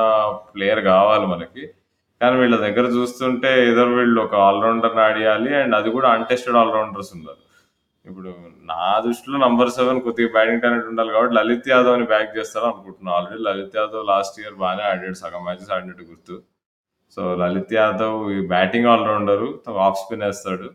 ప్లేయర్ 0.54 0.82
కావాలి 0.90 1.26
మనకి. 1.34 1.64
కానీ 2.22 2.36
వీళ్ళ 2.42 2.56
దగ్గర 2.66 2.86
చూస్తుంటే 2.96 3.50
ఏదో 3.68 3.84
వీళ్ళు 3.98 4.20
ఒక 4.24 4.36
ఆల్ 4.46 4.62
రౌండర్‌ని 4.66 5.02
ఆడియాలి 5.08 5.52
అండ్ 5.62 5.76
అది 5.80 5.90
కూడా 5.98 6.08
అన్‌టెస్టెడ్ 6.16 6.58
ఆల్ 6.62 6.74
రౌండర్స్ 6.78 7.12
ఉన్నారు. 7.18 7.42
ఇప్పుడు 8.06 8.32
నా 8.72 8.84
దృష్టిలో 9.06 9.38
నంబర్ 9.46 9.72
సెవెన్ 9.78 10.00
కొద్దిగా 10.06 10.30
బ్యాటింగ్ 10.36 10.64
టాలెంట్ 10.64 10.90
ఉండాలి 10.92 11.12
కాబట్టి 11.16 11.36
లలిత్ 11.40 11.70
యాదవ్‌ని 11.74 12.08
బ్యాక్ 12.14 12.32
చేస్తారు 12.38 12.68
అనుకుంటున్నాను 12.72 13.16
already 13.18 13.42
Lalit 13.50 13.78
Yadav 13.80 14.06
last 14.14 14.38
year 14.44 14.58
బాగానే 14.64 14.86
ఆడాడు. 14.92 15.18
సగం 15.24 15.44
మ్యాచెస్ 15.48 15.74
ఆడినట్టు 15.76 16.06
గుర్తు. 16.12 16.36
సో, 17.16 17.22
లలిత్ 17.42 17.74
యాదవ్ 17.80 18.18
ఈ 18.36 18.40
బ్యాటింగ్ 18.54 18.90
ఆల్రౌండరు 18.94 19.48
ఆఫ్ 19.88 20.00
స్పిన్ 20.02 20.26
వేస్తాడు 20.28 20.68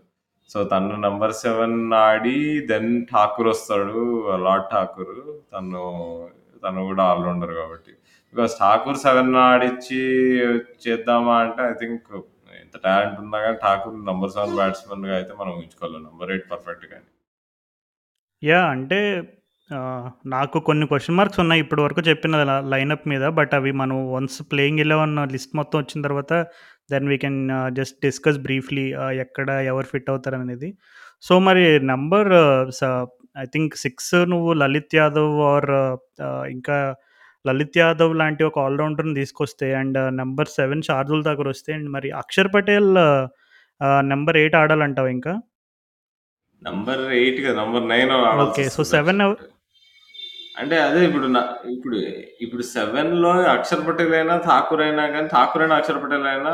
సో, 0.51 0.59
తను 0.65 0.97
నంబర్ 1.07 1.35
సెవెన్ 1.43 1.79
ఆడి 2.03 2.39
దెన్ 2.73 2.91
ఠాకూర్ 3.13 3.49
వస్తాడు. 3.49 4.01
లార్డ్ 4.47 4.69
ఠాకూర్. 4.73 5.15
తను 5.53 5.83
తను 6.65 6.81
కూడా 6.91 7.05
ఆల్రౌండర్ 7.13 7.55
కాబట్టి. 7.55 7.93
బికాస్ 8.35 8.53
ఠాకూర్ 8.61 8.99
సెవెన్ 9.07 9.33
ఆడిచ్చి 9.47 10.03
చేద్దామా 10.85 11.35
అంటే 11.45 11.63
ఐ 11.71 11.75
థింక్ 11.81 12.07
ఎంత 12.63 12.77
టాలెంట్ 12.85 13.19
ఉన్నా 13.21 13.39
కానీ 13.45 13.59
ఠాకూర్ 13.65 13.97
నంబర్ 14.11 14.33
సెవెన్ 14.37 14.55
బ్యాట్స్మెన్గా 14.57 15.15
అయితే 15.17 15.33
మనం 15.41 15.53
ఉంచుకోవాలి 15.53 15.99
నంబర్ 16.09 16.31
ఎయిట్ 16.31 16.47
పర్ఫెక్ట్ 16.53 16.87
కానీ 16.93 17.09
యా 18.43 18.61
అంటే 18.71 19.01
నాకు 20.33 20.59
కొన్ని 20.67 20.85
క్వశ్చన్ 20.89 21.17
మార్క్స్ 21.19 21.41
ఉన్నాయి 21.43 21.61
ఇప్పటి 21.65 21.83
వరకు 21.85 22.03
చెప్పిన 22.09 22.37
ల 22.43 22.65
లైనప్ 22.73 23.05
మీద. 23.13 23.25
బట్ 23.39 23.53
అవి 23.59 23.71
మనం 23.81 23.97
వన్స్ 24.15 24.39
ప్లేయింగ్ 24.51 24.81
11 24.83 25.05
లిస్ట్ 25.35 25.53
మొత్తం 25.59 25.77
వచ్చిన 25.83 26.01
తర్వాత 26.07 26.33
then 26.91 27.09
we 27.09 27.17
can 27.25 27.39
just 27.79 27.97
discuss 28.05 28.41
briefly 28.47 28.87
ah, 29.03 29.15
ఎక్కడ 29.25 29.49
ఎవరు 29.71 29.87
ఫిట్ 29.93 30.11
అవుతారనేది. 30.13 30.71
సో, 31.25 31.33
మరి 31.49 31.63
నంబర్ 31.93 32.31
స 32.73 32.83
ఐ 33.37 33.47
థింక్ 33.53 33.75
6 33.83 34.01
నువ్వు 34.33 34.51
లలిత్ 34.63 34.95
యాదవ్ 34.99 35.35
ఆర్ 35.53 35.69
uh, 35.77 35.95
ఆహ్, 36.27 36.47
ఇంకా 36.55 36.79
లలిత్ 37.45 37.79
యాదవ్ 37.81 38.13
లాంటి 38.21 38.43
ఒక 38.49 38.59
ఆల్ 38.65 38.79
రౌండర్‌ని 38.83 39.15
తీసుకొస్తే 39.17 39.69
అండ్ 39.79 39.99
నంబర్ 40.21 40.51
7 40.57 40.83
శార్దూల్ 40.89 41.25
ఠాకూర్ 41.27 41.51
వస్తే 41.53 41.71
అండ్ 41.77 41.89
మరి 41.95 42.11
అక్షర్ 42.21 42.51
పటేల్ 42.55 42.91
ఆహ్, 43.07 43.25
నంబర్ 44.13 44.39
8 44.41 44.57
ఆడాలంటావా 44.63 45.11
ఇంకా? 45.17 45.35
నంబర్ 46.63 47.03
8 47.17 47.39
కాదు. 47.45 47.57
Number 47.57 47.85
9 47.87 48.13
okay. 48.45 48.65
సో, 48.67 48.83
ఆడాల్సొస్తది 48.83 48.87
7 48.93 49.09
అక్షర్ 49.09 49.23
ఎవ్ 49.23 49.35
పటేల్. 49.35 49.51
అంటే 50.57 50.77
అదే 50.87 51.01
ఇప్పుడు 51.05 51.27
ఇప్పుడు 51.73 51.99
ఇప్పుడు 52.41 52.63
7లో 52.73 53.31
అక్షర్ 53.53 53.87
పటేల్ 53.87 54.15
అయినా, 54.15 54.35
ఠాకూర్ 54.47 54.83
అయినా 54.83 55.05
గానీ, 55.07 55.29
ఠాకూర్ 55.29 55.63
అయినా, 55.63 55.77
అక్షర్ 55.77 56.01
పటేల్ 56.05 56.27
అయినా 56.27 56.53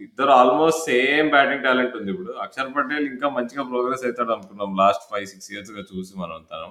ఇద్దరు 0.00 0.30
ఆల్మోస్ట్ 0.30 0.82
సేమ్ 0.88 1.28
బ్యాటింగ్ 1.30 1.64
టాలెంట్ 1.64 1.96
ఉంది 1.96 2.10
ఇప్పుడు. 2.12 2.32
అక్షర్ 2.38 2.74
పటేల్ 2.76 3.06
ఇంకా 3.06 3.28
మంచిగా 3.28 3.62
ప్రోగ్రెస్ 3.62 4.04
అయితాడనుకున్నాం 4.04 4.72
లాస్ట్ 4.76 5.06
5, 5.12 5.28
6 5.34 5.48
ఇయర్స్‌గా 5.54 5.84
చూసి 5.92 6.12
మనం 6.16 6.40
తను. 6.52 6.68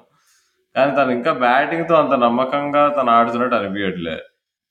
కానీ 0.75 0.91
తను 0.95 1.11
ఇంకా 1.11 1.31
బ్యాటింగ్‌తో 1.43 1.95
అంత 1.95 2.13
నమ్మకంగా 2.25 2.83
తను 2.89 3.11
ఆడుతున్నట్టు 3.11 3.55
అనిపియట్లే. 3.55 4.17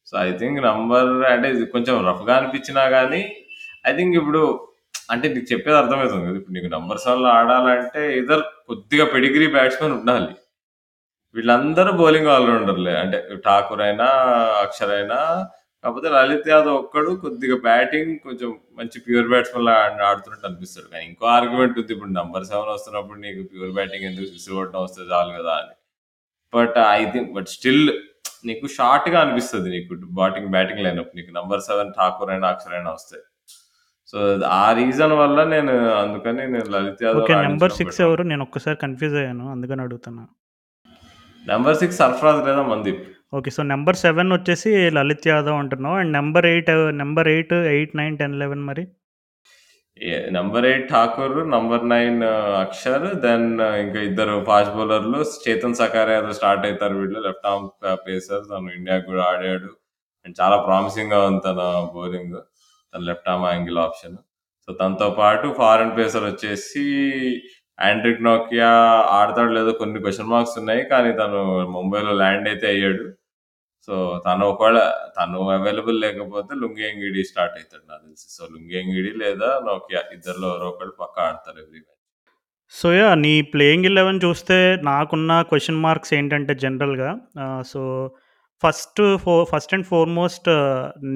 సో, 0.06 0.18
ఐ 0.20 0.30
థింక్ 0.36 0.60
నంబర్ 0.62 1.10
అంటే 1.32 1.48
ఇది 1.50 1.66
కొంచెం 1.66 1.96
రఫ్‌గా 2.08 2.36
అనిపించినా 2.36 2.84
గానీ, 2.96 3.22
ఐ 3.84 3.92
థింక్ 3.96 4.16
ఇప్పుడు 4.16 4.42
అంటే 5.12 5.26
నీకు 5.32 5.46
చెప్పేది 5.52 5.76
అర్థమవుతుంది 5.80 6.24
కదా! 6.24 6.36
ఇప్పుడు 6.40 6.54
నీకు 6.56 6.68
నంబర్స్ 6.74 7.06
వల్ల 7.10 7.26
ఆడాలంటే 7.38 8.02
ఇదర్ 8.20 8.42
కొద్దిగా 8.68 9.04
పెడిగ్రీ 9.14 9.46
బ్యాట్స్‌మన్ 9.54 9.94
ఉండాలి. 9.98 10.32
వీళ్ళందరూ 11.34 11.90
బౌలింగ్ 12.00 12.30
ఆల్రౌండర్లే 12.34 12.94
అంటే 13.02 13.18
ఠాకూర్ 13.46 13.82
అయినా, 13.86 14.08
అక్షర్ 14.64 14.92
అయినా 14.96 15.18
కాకపోతే 15.84 16.08
లలిత్ 16.14 16.48
యాదవ్ 16.50 16.76
ఒక్కడు 16.80 17.10
కొద్దిగా 17.22 17.56
బ్యాటింగ్ 17.64 18.12
కొంచెం 18.26 18.50
మంచి 18.78 18.98
ప్యూర్ 19.06 19.28
బ్యాట్స్మెన్ 19.32 19.70
ఆడుతున్నట్టు 20.06 20.46
అనిపిస్తాడు. 20.48 20.88
కానీ 20.92 21.04
ఇంకో 21.10 21.24
ఆర్గ్యుమెంట్ 21.36 21.76
ఉంది. 21.76 21.92
ఇప్పుడు 21.96 22.12
నంబర్ 22.20 22.46
సెవెన్ 22.50 22.70
వస్తున్నప్పుడు 22.74 23.18
నీకు 23.26 23.42
ప్యూర్ 23.52 23.72
బ్యాటింగ్ 23.78 24.06
ఎందుకు 24.10 24.28
సిక్స్‌లు 24.32 24.56
కొట్టడం 24.58 24.82
వస్తే 24.86 25.02
చాలు 25.12 25.32
కదా! 25.38 25.54
అని. 25.62 25.74
But 26.52 26.78
I 26.92 27.02
think 27.12 27.30
but 27.36 27.50
still 27.56 27.84
నీకు 28.46 28.66
షార్ట్‌గా 28.76 29.18
అనిపిస్తుంది 29.24 29.68
నీకు 29.76 29.92
బాటింగ్ 30.18 30.50
బ్యాటింగ్ 30.54 30.84
లైనప్ 30.86 31.12
నీకు 31.18 31.32
నంబర్ 31.38 31.64
సెవెన్ 31.68 31.92
ఠాకూర్ 31.98 32.32
అయినా, 32.34 32.48
అక్షర్ 32.54 32.76
అయినా 32.78 32.92
వస్తే. 32.98 33.18
సో, 34.12 34.18
ఆ 34.56 34.72
రీజన్ 34.72 35.12
వల్ల 35.12 35.44
నేను 35.46 35.74
అందుకని 35.96 36.42
నేను 36.48 36.68
లలిత్ 36.70 36.94
ఓకే. 36.94 37.04
యాదవ్‌ని 37.06 37.36
నంబర్ 37.42 37.70
ఆడించడం 37.70 37.76
6 37.78 37.86
బెటర్ 37.90 38.06
ఎవరు? 38.06 38.22
నేను 38.22 38.42
ఒక్కసారి 38.42 38.76
కన్‌ఫ్యూజ్ 38.76 39.14
అయ్యాను. 39.14 39.44
అందుకని 39.50 39.82
అడుగుతున్నా. 39.82 40.24
నంబర్ 41.44 41.76
6 41.76 41.94
సర్ఫరాజ్ 42.00 42.40
లేదా 42.46 42.62
మందీప్. 42.62 43.00
ఓకే. 43.34 43.50
సో, 43.50 43.62
నంబర్ 43.70 43.98
7 44.02 44.32
వచ్చేసి 44.32 44.70
లలిత్ 44.90 45.28
యాదవ్ 45.28 45.58
అంటున్నావు. 45.58 45.96
అండ్ 45.96 46.12
నంబర్ 46.12 46.46
8 46.46 46.70
నంబర్ 46.96 47.28
8, 47.28 47.56
8, 47.72 47.92
9, 47.94 48.16
10, 48.16 48.34
11 48.36 48.64
మరి? 48.64 48.84
Number 50.30 50.64
8 50.66 50.86
Thakur, 50.90 51.38
number 51.48 51.82
9 51.84 52.20
Axar, 52.60 53.04
then 53.20 53.44
ఇంకా 53.82 54.00
ఇద్దరు 54.00 54.44
ఫాస్ట్ 54.44 54.74
బౌలర్‌లు 54.76 55.20
చేతన్ 55.44 55.74
సకారియాతో 55.74 56.32
స్టార్ట్ 56.32 56.64
అయితారు 56.66 56.94
వీళ్ళు. 56.98 57.18
లెఫ్ట్ 57.20 57.46
ఆర్మ్ 57.46 57.68
పేసర్ 58.06 58.44
తను 58.50 58.70
ఇండియాకి 58.70 59.06
కూడా 59.06 59.24
ఆడాడు. 59.24 59.70
అండ్ 60.26 60.36
చాలా 60.40 60.56
ప్రామిసింగ్‌గా 60.66 61.20
ఉంది 61.26 61.42
తన 61.44 61.60
బౌలింగ్. 61.94 62.38
తన 62.94 63.00
left 63.00 63.28
arm 63.28 63.46
angle 63.46 63.78
option. 63.78 64.16
So, 64.66 64.72
తనతో 64.72 65.10
పాటు 65.10 65.54
ఫారెన్ 65.58 65.96
పేసర్ 65.96 66.24
వచ్చేసి 66.24 66.84
ఆండ్రిక్ 67.80 68.22
నోకియా 68.22 68.68
ఆడతాడు 69.10 69.52
లేదో 69.52 69.72
కొన్ని 69.72 70.00
క్వశ్చన్ 70.00 70.26
మార్క్స్ 70.26 70.58
ఉన్నాయి. 70.58 70.84
కానీ 70.84 71.12
తను 71.12 71.66
ముంబైలో 71.68 72.12
ల్యాండ్ 72.12 72.48
అయితే 72.48 72.66
అయ్యాడు. 72.66 73.12
సో, 73.86 74.22
తను 74.26 74.46
ఒకవేళ 74.46 74.92
తను 75.20 75.50
అవైలబుల్ 75.50 76.00
లేకపోతే 76.00 76.54
లుంగేంగిడి 76.54 77.24
స్టార్ట్ 77.24 77.54
అవుతాడు 77.54 77.90
నాకు 77.90 78.02
తెలిసి. 78.02 78.26
సో, 78.28 78.46
లుంగేంగిడి 78.52 79.18
లేదా 79.18 79.60
నోకియా 79.66 80.02
ఇద్దరిలో 80.12 80.48
ఎవరో 80.48 80.68
ఒకళ్ళు 80.68 80.92
పక్కా 81.00 81.22
ఆడతారు 81.22 81.56
ఎవ్రీ 81.56 81.78
మ్యాచ్. 81.78 81.92
సో, 82.70 82.92
యా 82.92 83.14
నీ 83.14 83.42
ప్లేయింగ్ 83.42 83.84
11 83.84 84.24
చూస్తే 84.24 84.80
నాకున్న 84.82 85.42
క్వశ్చన్ 85.42 85.76
మార్క్స్ 85.76 86.14
ఏంటంటే 86.14 86.54
జనరల్‌గా 86.54 87.18
సో, 87.66 88.04
uh, 88.04 88.31
ఫస్ట్ 88.62 89.00
ఫో 89.22 89.32
first 89.50 89.72
and 89.74 89.86
foremost 89.86 90.48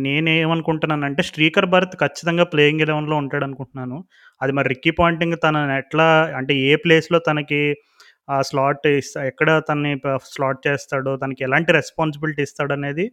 నేనేమనుకుంటున్నానంటే 0.05 1.23
Srikar 1.23 1.69
Bharat 1.75 1.95
ఖచ్చితంగా 2.01 2.45
ప్లేయింగ్ 2.45 2.83
11లో 2.85 3.17
ఉంటాడనుకుంటున్నాను. 3.23 3.99
అది 4.41 4.53
మరి 4.53 4.69
రిక్కీ 4.69 4.93
పాయింటింగ్ 5.01 5.37
తనని 5.45 5.75
ఎట్లా 5.79 6.07
అంటే 6.39 6.55
ఏ 6.67 6.73
ప్లేస్‌లో 6.77 7.21
తనకి 7.29 7.61
ఆ 8.29 8.37
స్లాట్ 8.43 8.87
ఎక్కడ 9.27 9.51
తనని 9.69 9.93
స్లాట్ 10.31 10.61
చేస్తాడో, 10.69 11.13
తనకి 11.17 11.43
ఎలాంటి 11.45 11.71
రెస్పాన్సిబిలిటీ 11.73 12.43
ఇస్తాడనేది 12.43 12.85
అనేది 12.89 13.07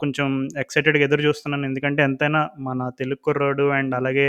కొంచెం 0.00 0.28
ఎక్సైటెడ్‌గా 0.58 1.04
ఎదురు 1.04 1.22
చూస్తున్నాను. 1.26 1.64
ఎందుకంటే 1.66 2.00
ఎంతైనా 2.02 2.40
మన 2.60 2.88
తెలుగు 2.98 3.22
కుర్రాడు 3.24 3.66
అండ్ 3.72 3.94
అలాగే 3.94 4.28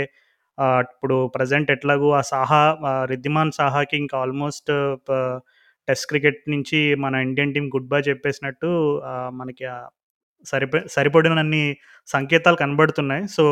ఇప్పుడు 0.92 1.16
ప్రజెంట్ 1.36 1.70
ఎట్లాగో 1.70 2.08
ఆ 2.12 2.22
సాహా 2.32 2.62
రిద్దిమాన్ 3.12 3.52
సాహాకి 3.52 3.96
ఇంకా 3.96 4.16
ఆల్మోస్ట్ 4.18 4.70
టెస్ట్ 5.88 6.06
క్రికెట్ 6.08 6.40
నుంచి 6.50 6.78
మన 7.04 7.14
ఇండియన్ 7.26 7.54
టీం 7.54 7.66
గుడ్ 7.74 7.88
బై 7.88 8.00
చెప్పేసినట్టు 8.08 8.70
మనకి 9.32 9.64
సరిప 10.46 10.76
సరిపడినన్ని 10.88 11.64
సంకేతాలు 12.08 12.56
కనబడుతున్నాయి. 12.56 13.24
సో, 13.28 13.44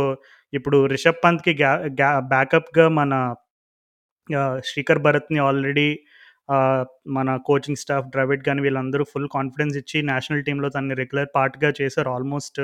ఇప్పుడు 0.52 0.78
రిషబ్ 0.86 1.20
పంత్‌కి 1.24 1.52
గ్యా 1.60 1.70
గ్యా 2.00 2.10
బ్యాకప్‌గా 2.32 2.86
మన 3.00 3.12
శ్రీకర్ 4.64 5.02
భరత్‌ని 5.06 5.40
ఆల్రెడీ 5.46 5.88
మన 7.16 7.30
కోచింగ్ 7.48 7.80
స్టాఫ్ 7.82 8.08
ద్రవిడ్ 8.14 8.42
కానీ 8.44 8.60
వీళ్ళందరూ 8.62 9.04
ఫుల్ 9.12 9.28
కాన్ఫిడెన్స్ 9.34 9.76
ఇచ్చి 9.82 9.98
నేషనల్ 10.10 10.44
టీంలో 10.46 10.68
తనని 10.68 10.96
రెగ్యులర్ 11.02 11.30
పార్ట్‌గా 11.36 11.70
చేశారు. 11.80 12.10
Almost 12.16 12.60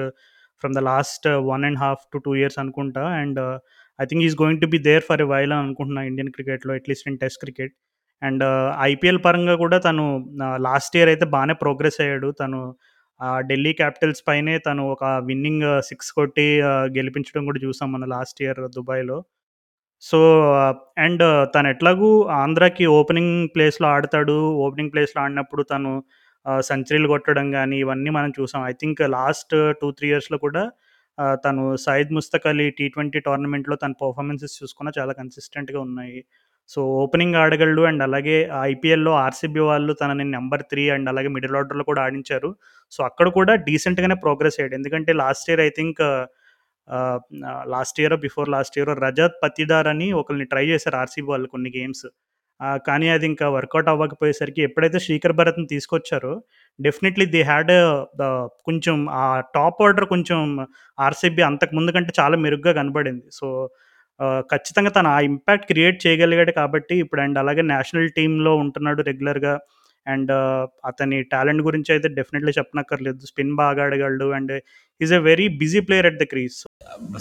from 0.64 0.75
the 0.75 0.82
last 0.90 1.26
one 1.50 1.64
and 1.68 1.80
half 1.80 2.02
to 2.12 2.18
two 2.26 2.32
years 2.40 2.58
అనుకుంటా. 2.64 3.04
And 3.20 3.40
I 3.98 4.06
think 4.10 4.22
he 4.25 4.28
is 4.30 4.38
going 4.42 4.62
to 4.64 4.68
be 4.75 4.80
there 4.88 5.04
for 5.10 5.22
a 5.22 5.28
while 5.32 5.52
అని 5.54 5.62
అనుకుంటున్నా 5.66 6.02
ఇండియన్ 6.10 6.32
క్రికెట్‌లో 6.37 6.75
at least 6.78 7.08
in 7.12 7.18
test 7.25 7.40
cricket. 7.44 7.75
And 8.22 8.44
IPL 8.88 9.20
పరంగా 9.25 9.54
కూడా 9.56 9.78
తను 9.80 10.04
last 10.66 10.96
year 10.98 11.10
అయితే 11.12 11.26
బాగానే 11.34 11.54
progress 11.64 11.98
అయ్యాడు. 12.04 12.30
తను 12.40 12.60
ఢిల్లీ 13.48 13.72
క్యాపిటల్స్ 13.80 14.22
పైనే 14.28 14.54
తను 14.66 14.82
ఒక 14.92 15.04
విన్నింగ్ 15.28 15.66
సిక్స్ 15.88 16.10
కొట్టి 16.12 16.46
గెలిపించడం 16.96 17.44
కూడా 17.48 17.60
చూసాం 17.64 17.88
మనం 17.92 18.08
లాస్ట్ 18.10 18.40
ఇయర్ 18.44 18.60
దుబాయ్‌లో. 18.76 19.18
సో, 20.02 20.18
అండ్ 20.98 21.25
తను 21.54 21.68
ఎట్లాగూ 21.70 22.10
ఆంధ్రాకి 22.40 22.87
ఓపెనింగ్ 22.98 23.34
ప్లేస్‌లో 23.54 23.88
ఆడతాడు. 23.94 24.37
ఓపెనింగ్ 24.66 24.92
ప్లేస్‌లో 24.94 25.20
ఆడినప్పుడు 25.25 25.62
తను 25.72 25.92
సెంచరీలు 26.64 27.08
కొట్టడం 27.08 27.46
కానీ 27.52 27.76
ఇవన్నీ 27.78 28.10
మనం 28.10 28.30
చూసాం. 28.38 28.62
ఐ 28.66 28.75
థింక్ 28.82 29.02
లాస్ట్ 29.12 29.54
2, 29.75 29.88
3 29.92 30.08
ఇయర్స్‌లో 30.10 30.38
కూడా 30.46 30.64
తను 31.44 31.62
సయీద్ 31.78 32.12
ముస్తక్ 32.16 32.46
అలీ 32.46 32.66
టీ20 32.78 33.20
టోర్నమెంట్‌లో 33.26 33.76
తన 33.76 33.92
పర్ఫార్మెన్సెస్ 34.02 34.54
చూసుకున్న 34.60 34.90
చాలా 34.98 35.12
కన్సిస్టెంట్‌గా 35.20 35.80
ఉన్నాయి. 35.80 36.18
సో, 36.70 36.80
ఓపెనింగ్ 37.02 37.37
ఆడగలడు 37.42 37.82
అండ్ 37.90 38.02
అలాగే 38.06 38.37
ఐపీఎల్‌లో 38.70 39.12
ఆర్‌సీబీ 39.22 39.62
వాళ్ళు 39.68 39.92
తనని 40.00 40.26
నెంబర్ 40.34 40.64
త్రీ 40.70 40.84
అండ్ 40.94 41.08
అలాగే 41.12 41.30
మిడిల్ 41.37 41.56
ఆర్డర్‌లో 41.60 41.84
కూడా 41.90 42.02
ఆడించారు. 42.06 42.50
సో, 42.92 43.00
అక్కడ 43.04 43.28
కూడా 43.38 43.54
డీసెంట్‌గానే 43.68 44.16
ప్రోగ్రెస్ 44.25 44.58
అయ్యాడు. 44.58 44.76
ఎందుకంటే 44.80 45.12
last 45.22 45.48
year 45.50 45.62
I 45.66 45.70
think 45.78 46.02
last 47.72 47.98
year 48.02 48.16
before 48.22 48.48
last 48.50 48.76
year 48.78 48.92
Rajat 49.02 49.37
Patidar 49.42 49.88
అని 49.90 50.08
ఒకరిని 50.20 50.46
ట్రై 50.52 50.64
చేశారు 50.70 50.96
ఆర్‌సీబీ 51.00 51.28
వాళ్ళు 51.30 51.48
కొన్ని 51.54 51.70
గేమ్స్. 51.76 52.06
కానీ 52.87 53.08
అది 53.08 53.26
ఇంకా 53.30 53.46
వర్కౌట్ 53.56 53.88
అవ్వకపోయేసరికి 53.92 54.60
ఎప్పుడైతే 54.64 54.98
శ్రీకర్ 55.04 55.34
భరత్‌ని 55.40 55.66
తీసుకొచ్చారో 55.72 56.32
డెఫినెట్‌లీ 56.78 57.26
ది 57.34 57.42
హ్యాడ్ 57.44 57.72
కొంచెం 58.68 58.96
ఆ 59.18 59.25
టాప్ 59.56 59.80
ఆర్డర్ 59.87 60.06
కొంచెం 60.14 60.40
ఆర్‌సీబీ 60.98 61.42
అంతకు 61.50 61.76
ముందు 61.78 61.92
కంటే 61.92 62.14
చాలా 62.20 62.38
మెరుగ్గా 62.46 62.72
కనబడింది. 62.80 63.26
సో, 63.32 63.46
ఖచ్చితంగా 64.50 64.90
తను 64.90 65.08
ఆ 65.08 65.18
ఇంపాక్ట్ 65.28 65.66
క్రియేట్ 65.72 65.98
చేయగలిగాడు 66.04 66.52
కాబట్టి 66.52 66.94
ఇప్పుడు 67.04 67.20
అండ్ 67.20 67.38
అలాగే 67.38 67.62
నేషనల్ 67.72 68.08
టీంలో 68.10 68.54
ఉంటున్నాడు 68.56 69.02
రెగ్యులర్‌గా. 69.02 69.54
అండ్ 70.06 70.30
అతని 70.84 71.16
టాలెంట్ 71.32 71.62
గురించి 71.62 71.90
అయితే 71.94 72.08
డెఫినెట్‌లీ 72.18 72.52
చెప్పనక్కర్లేదు. 72.58 73.20
స్పిన్ 73.30 73.54
బాగా 73.56 73.82
ఆడగలడు 73.87 74.28
and 74.38 74.52
is 75.00 75.06
is 75.08 75.12
a 75.12 75.22
very 75.26 75.46
busy 75.62 75.80
player 75.88 76.08
at 76.10 76.20
the 76.22 76.26
crease. 76.32 76.58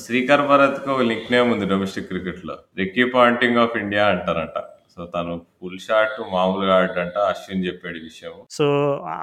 Srikar 0.05 0.43
భరత్కు 0.51 0.93
Nick 1.11 1.27
name 1.31 1.51
ఉంది 1.55 1.67
డొమెస్టిక్ 1.73 2.09
క్రికెట్‌లో. 2.11 2.55
రిక్కీ 2.77 3.05
పాంటింగ్ 3.15 3.59
ఆఫ్ 3.65 3.77
ఇండియా 3.77 4.05
అంటారంట. 4.15 4.57
సో, 4.97 5.05
తను 5.05 5.33
ఫుల్ 5.59 5.79
షాట్ 5.79 6.33
మామూలుగా 6.33 6.75
ఆడడంట. 6.75 7.17
అశ్విన్ 7.27 7.65
చెప్పాడు 7.65 7.99
విషయం. 8.03 8.31
సో, 8.49 8.65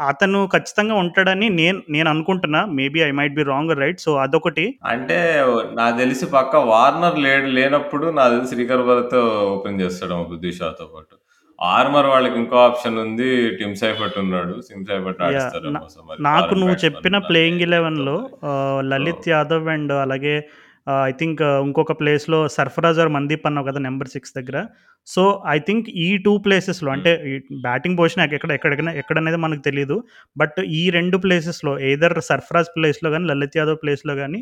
అతను 0.09 0.49
ఖచ్చితంగా 0.55 0.95
ఉంటాడని 0.95 1.49
నేను 1.53 1.83
నేను 1.91 2.11
అనుకుంటున్నా. 2.11 2.65
Maybe 2.73 3.01
I 3.01 3.11
might 3.11 3.35
be 3.35 3.43
wrong 3.45 3.71
right. 3.79 4.01
So, 4.01 4.17
అదొకటి. 4.17 4.67
అంటే 4.85 5.19
నాకు 5.73 5.99
తెలిసి 5.99 6.27
పక్కా 6.31 6.59
వార్నర్ 6.69 7.19
లేడు 7.19 7.47
లేనప్పుడు 7.51 8.11
నాకు 8.11 8.35
తెలిసి 8.35 8.55
శ్రీకర్ 8.55 8.83
భరత్ 8.83 9.19
ఓపెన్ 9.51 9.81
చేస్తాడేమో 9.81 10.25
పృథ్వీ 10.25 10.53
షాతో 10.53 10.87
పాటు. 10.95 11.15
ఆర్మర్ 11.59 12.07
వాళ్ళకి 12.07 12.39
ఇంకో 12.39 12.57
ఆప్షన్ 12.59 12.99
ఉంది. 12.99 13.29
టిమ్ 13.51 13.75
సైఫర్ట్ 13.77 14.19
ఉన్నాడు. 14.19 14.55
Tim 14.69 14.87
Seifert 14.87 15.23
yeah! 15.23 15.31
ఆడిస్తారేమో. 15.31 15.73
నా 15.73 15.89
సో, 15.89 16.03
మరి 16.03 16.23
నాకు 16.23 16.55
నువ్వు 16.55 16.77
చెప్పిన 16.85 17.19
ప్లేయింగ్ 17.19 17.61
చెప్తావు 17.61 17.83
11లో 17.83 18.17
మరి. 18.19 18.47
Ah, 18.47 18.77
so 18.77 18.81
Lalit 18.89 19.29
Yadav 19.29 19.69
and 19.69 19.93
అలాగే 19.99 20.35
ఐ 21.05 21.13
థింక్ 21.13 21.39
ఇంకొక 21.65 21.93
ప్లేస్‌లో 22.01 22.39
సర్ఫరాజ్ 22.55 22.99
ఆర్ 22.99 23.11
మందీప్ 23.11 23.47
అన్నావు 23.47 23.67
కదా! 23.69 23.81
నంబర్ 23.81 24.11
6 24.11 24.33
దగ్గర. 24.39 24.57
సో, 25.09 25.23
ఐ 25.49 25.59
థింక్ 25.61 25.87
ఈ 26.05 26.09
2 26.19 26.33
ప్లేసెస్‌లో. 26.45 26.91
అంటే 26.97 27.13
బ్యాటింగ్ 27.65 27.97
పొజిషన్ 27.99 28.23
ఎక్కడ 28.29 28.53
ఎక్కడికైనా 28.53 28.93
ఎక్కడనేది 29.01 29.41
మనకు 29.45 29.63
తెలీదు. 29.69 29.97
బట్ 30.37 30.59
ఈ 30.75 30.83
2 30.91 31.19
ప్లేసెస్‌లో 31.25 31.75
ఎయిదర్ 31.89 32.17
సర్ఫరాజ్ 32.31 32.71
ప్లేస్‌లో 32.77 33.11
గాని, 33.15 33.27
లలిత్ 33.33 33.59
యాదవ్ 33.61 33.81
ప్లేస్‌లో 33.83 34.17
గాని 34.23 34.41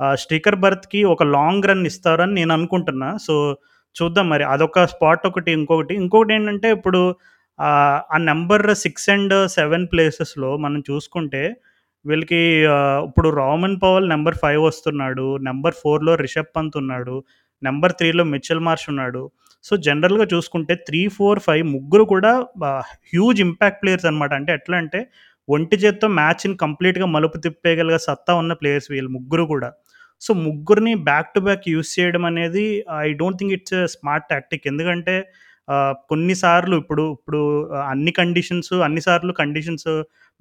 ఆహ్, 0.00 0.16
శ్రీకర్ 0.20 0.58
భరత్‌కి 0.58 1.00
ఒక 1.10 1.22
లాంగ్ 1.32 1.68
రన్ 1.70 1.84
ఇస్తారని 1.88 2.34
నేను 2.34 2.52
అనుకుంటున్నా. 2.54 3.10
సో, 3.26 3.34
చూద్దాం 3.96 4.26
మరి 4.30 4.44
అదొక 4.46 4.84
స్పాట్ 4.86 5.24
ఒకటి 5.26 5.50
ఇంకొకటి 5.58 5.94
ఇంకొకటి 5.96 6.32
ఏంటంటే 6.34 6.68
ఇప్పుడు 6.76 7.00
ఆ 7.58 7.70
నంబర్ 8.24 8.64
6 8.76 8.86
అండ్ 9.14 9.34
7 9.56 9.84
ప్లేసెస్‌లో 9.92 10.50
మనం 10.58 10.80
చూసుకుంటే 10.90 11.42
వీళ్ళకి 12.04 12.40
ఇప్పుడు 13.08 13.28
రామన్ 13.38 13.76
పవల్ 13.82 14.06
నెంబర్ 14.12 14.36
ఫైవ్ 14.38 14.60
వస్తున్నాడు. 14.64 15.26
నెంబర్ 15.48 15.76
ఫోర్లో 15.82 16.12
రిషబ్ 16.22 16.50
పంత్ 16.56 16.76
ఉన్నాడు. 16.82 17.16
నెంబర్ 17.62 17.94
త్రీలో 17.98 18.24
మిచెల్ 18.32 18.64
మార్ష్ 18.68 18.86
ఉన్నాడు. 18.92 19.22
సో, 19.64 19.72
జనరల్‌గా 19.86 20.26
చూసుకుంటే 20.32 20.74
3, 20.80 21.02
4, 21.16 21.34
5 21.48 21.66
ముగ్గురు 21.74 22.04
కూడా 22.12 22.32
హ్యూజ్ 23.10 23.40
ఇంపాక్ట్ 23.46 23.80
ప్లేయర్స్ 23.82 24.06
అనమాట. 24.10 24.32
అంటే 24.40 24.52
ఎట్లా 24.58 24.76
అంటే 24.82 25.00
ఒంటి 25.48 25.76
చేత్తో 25.82 26.08
మ్యాచ్‌ని 26.18 26.56
కంప్లీట్‌గా 26.64 27.06
మలుపు 27.14 27.38
తిప్పేయగలిగే 27.44 28.00
సత్తా 28.06 28.32
ఉన్న 28.42 28.52
ప్లేయర్స్ 28.60 28.88
వీళ్ళు 28.92 29.10
ముగ్గురు 29.16 29.44
కూడా. 29.52 29.68
సో, 30.22 30.30
ముగ్గురిని 30.46 30.92
బ్యాక్ 31.08 31.30
టు 31.34 31.40
బ్యాక్ 31.46 31.64
యూస్ 31.72 31.90
చేయడం 31.96 32.24
అనేది 32.30 32.64
I 33.04 33.08
don't 33.20 33.38
think 33.40 33.54
it's 33.58 33.78
smart 33.94 34.26
tactic. 34.32 34.66
ఎందుకంటే 34.72 35.16
కొన్నిసార్లు 36.10 36.74
ఇప్పుడు 36.82 37.04
ఇప్పుడు 37.16 37.40
అన్ని 37.90 38.12
కండిషన్స్ 38.18 38.72
అన్ని 38.86 39.02
సార్లు 39.06 39.32
కండిషన్స్ 39.40 39.90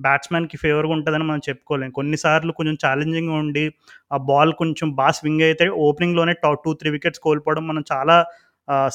బ్యాట్స్‌మెన్‌కి 0.02 0.58
ఫేవర్‌గా 0.58 0.94
ఉంటదని 0.98 1.26
మనం 1.26 1.42
చెప్పుకోలేము 1.48 1.94
కొన్నిసార్లు 1.94 2.54
కొంచెం 2.60 2.76
ఛాలెంజింగ్‌గా 2.84 3.36
ఉండి, 3.44 3.66
ఆ 4.12 4.18
బాల్ 4.30 4.54
కొంచెం 4.62 4.90
బాగా 5.00 5.16
స్వింగ్ 5.20 5.44
అయితే 5.50 5.68
ఓపెనింగ్‌లోనే 5.88 6.36
టాప్ 6.44 6.64
టూ 6.66 6.74
త్రీ 6.82 6.92
వికెట్స్ 6.92 7.24
కోల్పోవడం 7.26 7.66
మనం 7.68 7.84
చాలా 7.94 8.16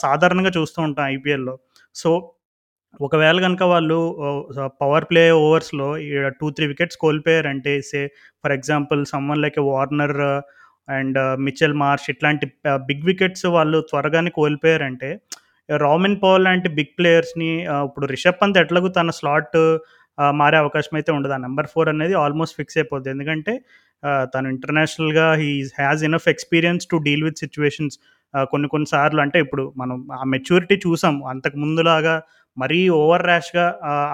సాధారణంగా 0.03 0.53
చూస్తూ 0.57 0.79
ఉంటాం 0.83 1.07
ఐపీఎల్‌లో. 1.15 1.55
సో, 1.97 2.11
ఒకవేళ 3.01 3.39
కనుక 3.41 3.63
వాళ్ళు 3.71 3.99
పవర్ 4.83 5.07
ప్లే 5.11 5.25
ఓవర్స్‌లో 5.41 5.89
ఈ 6.05 6.11
2, 6.19 6.29
3 6.51 6.69
wickets 6.71 6.99
కోల్పోయారంటే 7.03 7.73
say 7.91 8.01
for 8.45 8.55
example 8.55 9.03
someone 9.07 9.43
like 9.43 9.59
Warner 9.71 10.17
and 10.89 11.19
Mitchell 11.47 11.77
Marsh 11.77 12.07
ఇట్లాంటి 12.11 12.47
బిగ్ 12.89 13.07
వికెట్స్ 13.07 13.47
వాళ్ళు 13.57 13.79
త్వరగానే 13.91 14.31
కోల్పోయారంటే 14.33 15.11
రామిన్ 15.69 16.19
పవర్ 16.23 16.43
లాంటి 16.43 16.69
బిగ్ 16.79 16.95
ప్లేయర్స్‌ని 16.99 17.51
ఇప్పుడు 17.87 18.07
రిషబ్ 18.07 18.41
పంత్ 18.43 18.59
ఎట్లాగో 18.59 18.89
తన 18.99 19.11
స్లాట్ 19.13 19.57
మారే 20.35 20.57
అవకాశం 20.57 20.95
అయితే 20.97 21.11
ఉండదు. 21.13 21.33
ఆ 21.33 21.41
నెంబర్ 21.47 21.67
ఫోర్ 21.67 21.89
అనేది 21.89 22.15
ఆల్మోస్ట్ 22.23 22.57
ఫిక్స్ 22.57 22.79
అయిపోద్ది. 22.79 23.11
ఎందుకంటే 23.11 23.55
తను 24.35 24.47
ఇంటర్నేషనల్‌గా 24.49 25.27
he 25.35 25.51
has 25.81 26.03
enough 26.05 26.29
experience 26.29 26.85
to 26.91 26.97
deal 27.07 27.25
with 27.25 27.39
situations 27.39 27.97
కొన్ని 28.51 28.69
కొన్ని 28.69 28.87
సార్లు 28.87 29.21
అంటే 29.21 29.39
ఇప్పుడు 29.41 29.65
మనం 29.77 29.97
ఆ 30.15 30.25
మెచ్యూరిటీ 30.27 30.77
చూసాం. 30.87 31.17
అంతకు 31.29 31.59
ముందులాగా 31.59 32.15
మరీ 32.57 32.81
ఓవర్ 32.99 33.25
ర్యాష్‌గా 33.27 33.65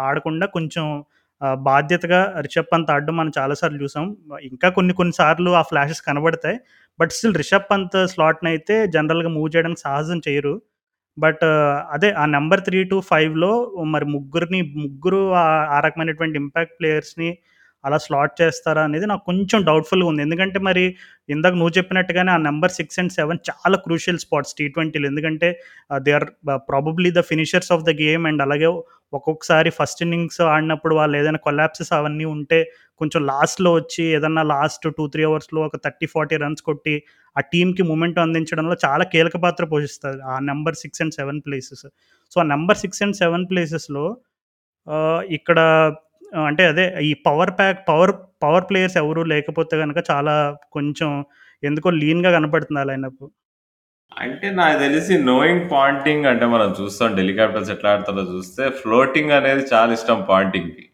ఆడకుండా 0.06 0.46
కొంచెం 0.54 0.84
బాధ్యతగా 1.66 2.20
రిషబ్ 2.40 2.68
పంత్ 2.72 2.90
ఆడడం 2.90 3.14
మనం 3.16 3.32
చాలా 3.38 3.54
సార్లు 3.54 3.78
చూసాం. 3.82 4.04
ఇంకా 4.50 4.68
కొన్ని 4.70 4.92
కొన్ని 4.94 5.12
సార్లు 5.12 5.50
ఆ 5.52 5.62
ఫ్లాషెస్ 5.62 6.02
కనబడతాయి. 6.02 6.58
బట్ 6.98 7.12
స్టిల్ 7.12 7.36
రిషబ్ 7.36 7.66
పంత్ 7.70 7.96
స్లాట్‌నయితే 8.12 8.76
జనరల్‌గా 8.88 9.30
మూవ్ 9.30 9.48
చేయడానికి 9.54 9.80
సాహసం 9.80 10.20
చేయరు. 10.28 10.54
బట్ 11.18 11.44
అదే 11.92 12.10
ఆ 12.16 12.26
నంబర్ 12.34 12.60
3-5లో 12.68 13.52
మరి 13.88 14.06
ముగ్గురిని 14.14 14.60
ముగ్గురు 14.78 15.20
ఆహ్, 15.36 15.64
ఆ 15.70 15.80
రకమైనటువంటి 15.86 16.38
ఇంపాక్ట్ 16.38 16.76
ప్లేయర్స్‌ని 16.78 17.30
అలా 17.84 17.98
స్లాట్ 17.98 18.34
చేస్తారా 18.40 18.82
అనేది 18.84 19.06
నాకు 19.06 19.24
కొంచెం 19.28 19.60
డౌట్‌ఫుల్‌గా 19.68 20.08
ఉంది. 20.10 20.22
ఎందుకంటే 20.22 20.58
మరి 20.60 20.84
ఇందాక 21.28 21.54
నువ్వు 21.54 21.74
చెప్పినట్టుగానే 21.78 22.30
ఆ 22.32 22.40
నంబర్ 22.44 22.72
6 22.74 23.00
అండ్ 23.02 23.14
7 23.16 23.40
చాలా 23.48 23.76
క్రూషియల్ 23.86 24.20
స్పాట్స్ 24.24 24.54
టీ20లో. 24.58 25.06
ఎందుకంటే 25.10 25.48
ఆహ్, 25.90 26.00
they 26.00 26.12
are 26.14 26.26
probably 26.70 27.10
the 27.12 27.22
finishers 27.30 27.72
of 27.76 27.84
the 27.84 27.94
game 28.00 28.26
and 28.30 28.42
అలాగే 28.46 28.70
ఒక్కొక్కసారి 29.12 29.70
ఫస్ట్ 29.78 30.02
ఇన్నింగ్స్ 30.04 30.40
ఆడినప్పుడు 30.52 30.94
వాళ్ళు 30.94 31.16
ఏదైనా 31.18 31.40
కొలాప్సెస్ 31.46 31.92
అవన్నీ 31.92 32.26
ఉంటే 32.34 32.58
కొంచెం 33.02 33.20
లాస్ట్‌లో 33.26 33.70
వచ్చి 33.74 34.04
ఏదన్నా 34.16 34.42
లాస్ట్ 34.52 34.86
టూ 34.98 35.04
త్రీ 35.14 35.22
అవర్స్లో 35.28 35.60
ఒక 35.68 35.76
30, 35.84 36.06
40 36.14 36.40
రన్స్ 36.44 36.62
కొట్టి 36.68 36.94
ఆ 37.36 37.42
టీంకి 37.52 37.82
మూమెంట్ 37.90 38.18
అందించడంలో 38.24 38.76
చాలా 38.84 39.04
కీలక 39.12 39.36
పాత్ర 39.44 39.64
పోషిస్తుంది 39.72 40.22
ఆ 40.28 40.36
number 40.50 40.78
six 40.82 41.02
and 41.04 41.14
seven 41.18 41.40
places. 41.46 41.86
So, 42.32 42.36
ఆ 42.42 42.46
నెంబర్ 42.54 42.80
సిక్స్ 42.82 43.02
అండ్ 43.04 43.18
సెవెన్ 43.22 43.46
ప్లేసెస్‌లో 43.50 44.04
ఇక్కడ 45.38 45.58
అంటే 46.42 46.64
అదే 46.66 46.84
ఈ 47.02 47.12
power 47.26 47.52
pack 47.58 47.80
power 47.88 48.12
power 48.44 48.66
players 48.70 48.96
ఎవరు 48.96 49.22
లేకపోతే 49.32 49.74
కనుక 49.82 50.00
చాలా 50.10 50.34
కొంచెం 50.76 51.10
ఎందుకో 51.62 51.88
లీన్‌గా 52.00 52.30
కనపడుతుంది 52.36 52.80
ఆ 52.80 52.86
లైనప్. 52.90 53.24
అంటే 54.12 54.46
నాకు 54.52 54.78
తెలిసి 54.78 55.14
నోయింగ్ 55.28 55.64
పాయింటింగ్ 55.70 56.26
అంటే 56.26 56.46
మనం 56.46 56.70
చూస్తాం 56.80 57.14
డెలికాప్టర్స్ 57.16 57.70
ఎట్లా 57.70 57.90
ఆడతారో 57.94 58.24
చూస్తే 58.32 58.64
ఫ్లోటింగ్ 58.80 59.32
అనేది 59.32 59.64
చాలా 59.72 59.92
ఇష్టం 59.92 60.18
పాయింటింగ్‌కి. 60.30 60.84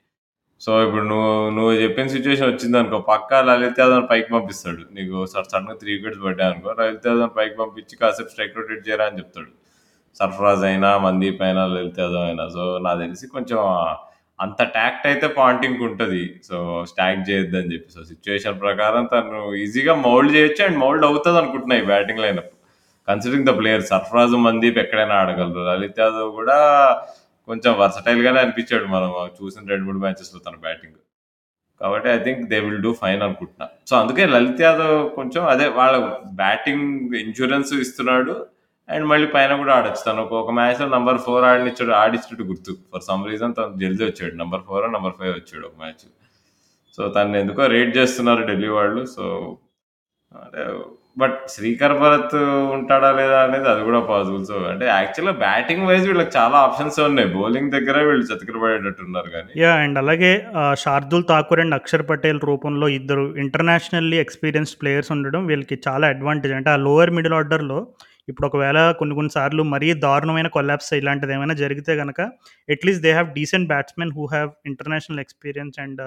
సో, 0.61 0.71
ఇప్పుడు 0.85 1.05
నువ్వు 1.11 1.33
నువ్వు 1.57 1.73
చెప్పిన 1.83 2.07
సిట్యుయేషన్ 2.15 2.49
వచ్చిందనుకో 2.51 2.99
పక్కా 3.11 3.39
లలిత్ 3.49 3.81
యాదవ్ 3.83 4.07
పైకి 4.11 4.29
పంపిస్తాడు. 4.35 4.83
నీకు 4.97 5.17
స 5.27 5.35
సడెన్‌గా 5.45 5.75
3 5.75 5.93
వికెట్స్ 5.93 6.23
పడ్డాయనుకో 6.25 6.71
లలిత్ 6.81 7.07
యాదవ్ 7.11 7.31
పైకి 7.37 7.55
పంపించి 7.61 7.95
కాసేపు 8.01 8.31
స్ట్రైక్ 8.33 8.57
రొటేట్ 8.61 8.83
చేయరా 8.89 9.05
అని 9.11 9.19
చెప్తాడు. 9.21 9.51
సర్ఫరాజ్ 10.21 10.65
అయినా, 10.71 10.91
మందీప్ 11.07 11.43
అయినా, 11.49 11.63
లలిత్ 11.75 12.01
యాదవ్ 12.05 12.25
అయినా. 12.29 12.45
సో, 12.57 12.65
నాకు 12.87 13.01
తెలిసి 13.05 13.27
కొంచెం 13.37 13.61
అంత 14.39 14.61
టాక్ట్ 14.77 15.07
అయితే 15.11 15.27
పాయింటింగ్ 15.39 15.81
ఉంటుంది 15.89 16.21
సో, 16.49 16.57
స్టాక్ 16.91 17.23
చేయొద్దని 17.29 17.73
చెప్పి. 17.75 17.91
సో, 17.97 18.03
సిచ్యువేషన్ 18.13 18.61
ప్రకారం 18.65 19.05
తను 19.15 19.41
ఈజీగా 19.65 19.95
మౌల్డ్ 20.07 20.35
చేయొచ్చు 20.37 20.63
అండ్ 20.69 20.79
మౌల్డ్ 20.85 21.07
అవుతుంది 21.11 21.39
అనుకుంటున్నాయి 21.43 21.83
ఈ 21.85 21.89
batting 21.93 22.23
lineup. 22.27 22.53
Considering 23.09 23.49
the 23.51 23.55
player 23.61 23.85
Sarfaraz, 23.93 24.37
Mandeep 24.47 24.79
ఎక్కడైనా 24.85 25.17
ఆడగలరు. 25.23 25.63
లలిత్ 25.71 26.01
యాదవ్ 26.05 26.31
కూడా 26.41 26.59
కొంచెం 27.49 27.79
వర్సటైల్‌గానే 27.79 28.41
అనిపించాడు 28.41 28.85
మనం 28.85 29.27
చూసిన 29.27 29.69
రెండు 29.69 29.85
మూడు 29.85 29.99
మ్యాచెస్లో 29.99 30.41
తన 30.41 30.57
బ్యాటింగ్. 30.57 30.95
కాబట్టి 31.81 32.09
I 32.09 32.19
think 32.19 32.49
they 32.49 32.61
will 32.61 32.79
do 32.79 32.93
fine 32.93 33.23
అనుకుంటున్నా. 33.23 33.69
సో, 33.87 33.97
అందుకే 33.97 34.27
లలిత్ 34.27 34.63
యాదవ్ 34.63 35.11
కొంచెం 35.11 35.47
అదే 35.47 35.69
వాళ్ళ 35.69 36.17
బ్యాటింగ్ 36.33 37.15
ఇన్సూరెన్స్ 37.15 37.73
ఇస్తున్నాడు. 37.73 38.47
అండ్ 38.89 39.07
మళ్ళీ 39.07 39.29
పైన 39.29 39.57
కూడా 39.57 39.75
ఆడొచ్చు. 39.75 40.05
తను 40.07 40.23
ఒక 40.23 40.51
మ్యాచ్లో 40.51 40.89
నంబర్ 40.89 41.19
ఫోర్ 41.19 41.45
ఆడినిచ్చాడు 41.45 41.93
ఆడిచ్చినట్టు 41.93 42.43
గుర్తు. 42.43 42.77
ఫర్ 42.93 43.03
సమ్ 43.03 43.27
రీజన్ 43.27 43.55
తను 43.59 43.79
జల్దీ 43.81 44.05
వచ్చాడు. 44.05 44.35
నంబర్ 44.35 44.61
ఫోర్ 44.61 44.93
నంబర్ 44.93 45.13
ఫైవ్ 45.19 45.35
వచ్చాడు 45.35 45.67
ఒక 45.67 45.73
మ్యాచ్. 45.79 46.07
సో, 46.97 47.09
తను 47.09 47.37
ఎందుకో 47.37 47.67
రేట్ 47.67 47.97
చేస్తున్నారు 47.97 48.47
ఢిల్లీ 48.47 48.69
వాళ్ళు. 48.69 49.05
సో, 49.07 49.57
అంటే 50.35 50.79
బట్ 51.19 51.37
శ్రీకర్ 51.53 51.95
భరత్ 52.01 52.35
ఉంటాడా 52.75 53.09
లేదా 53.19 53.39
అనేది 53.45 53.69
అది 53.73 53.83
కూడా 53.87 54.01
పాసిబుల్. 54.09 54.43
సో, 54.51 54.57
అంటే 54.73 54.85
యాక్చువల్‌గా 54.91 55.35
బ్యాటింగ్ 55.43 55.87
వైస్ 55.89 56.05
వీళ్ళకి 56.09 56.33
చాలా 56.37 56.57
ఆప్షన్స్ 56.67 56.99
ఉన్నాయి. 57.07 57.29
బౌలింగ్ 57.37 57.73
దగ్గర 57.77 57.97
వీళ్ళు 58.09 58.27
చతికిలబడేటట్టున్నారు 58.31 59.31
కానీ 59.35 59.51
యా 59.63 59.73
అండ్ 59.85 59.99
అలాగే 60.03 60.33
శార్దుల్ 60.85 61.27
ఠాకూర్ 61.31 61.63
అండ్ 61.65 61.77
అక్షర్ 61.79 62.07
పటేల్ 62.11 62.41
రూపంలో 62.51 62.89
ఇద్దరు 62.99 63.25
ఇంటర్నేషనల్లీ 63.45 64.19
ఎక్స్‌పీరియన్స్డ్ 64.25 64.79
ప్లేయర్స్ 64.83 65.13
ఉండడం 65.17 65.43
వీళ్ళకి 65.51 65.79
చాలా 65.89 66.07
అడ్వాంటేజ్. 66.15 66.55
అంటే 66.59 66.73
ఆ 66.75 66.79
లోయర్ 66.87 67.17
మిడిల్ 67.19 67.37
ఆర్డర్‌లో 67.41 67.81
ఇప్పుడు 68.31 68.47
ఒకవేళ 68.47 68.79
కొన్ని 68.99 69.15
కొన్ని 69.19 69.33
సార్లు 69.37 69.63
మరీ 69.75 69.91
దారుణమైన 70.03 70.49
కొలాప్స్ 70.57 70.91
ఇలాంటిది 70.99 71.33
ఏమైనా 71.37 71.55
జరిగితే 71.61 71.93
కనుక 72.01 72.21
at least 72.69 73.05
they 73.07 73.13
have 73.13 73.31
decent 73.37 73.69
batsmen 73.71 74.13
who 74.17 74.25
have 74.35 74.51
international 74.71 75.23
experience 75.25 75.79
and 75.85 76.03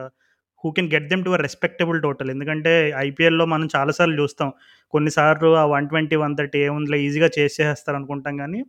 who 0.63 0.69
can 0.71 0.89
get 0.93 1.07
them 1.11 1.23
to 1.25 1.31
a 1.31 1.39
respectable 1.43 1.99
total. 2.03 2.29
ఎందుకంటే 2.33 2.73
ఐపీఎల్‌లో 3.03 3.45
మనం 3.53 3.67
చాలాసార్లు 3.75 4.17
చూస్తాం. 4.21 4.49
కొన్నిసార్లు 4.93 5.49
ఆ 5.57 5.65
వన్ 5.71 5.87
ట్వంటీ 5.91 6.17
వన్ 6.23 6.35
థర్టీ 6.37 6.59
ఏముందిలో 6.67 6.97
ఈజీగా 7.05 7.29
చేసేస్తారు 7.37 7.97
అనుకుంటాం 7.99 8.35
కానీ 8.41 8.59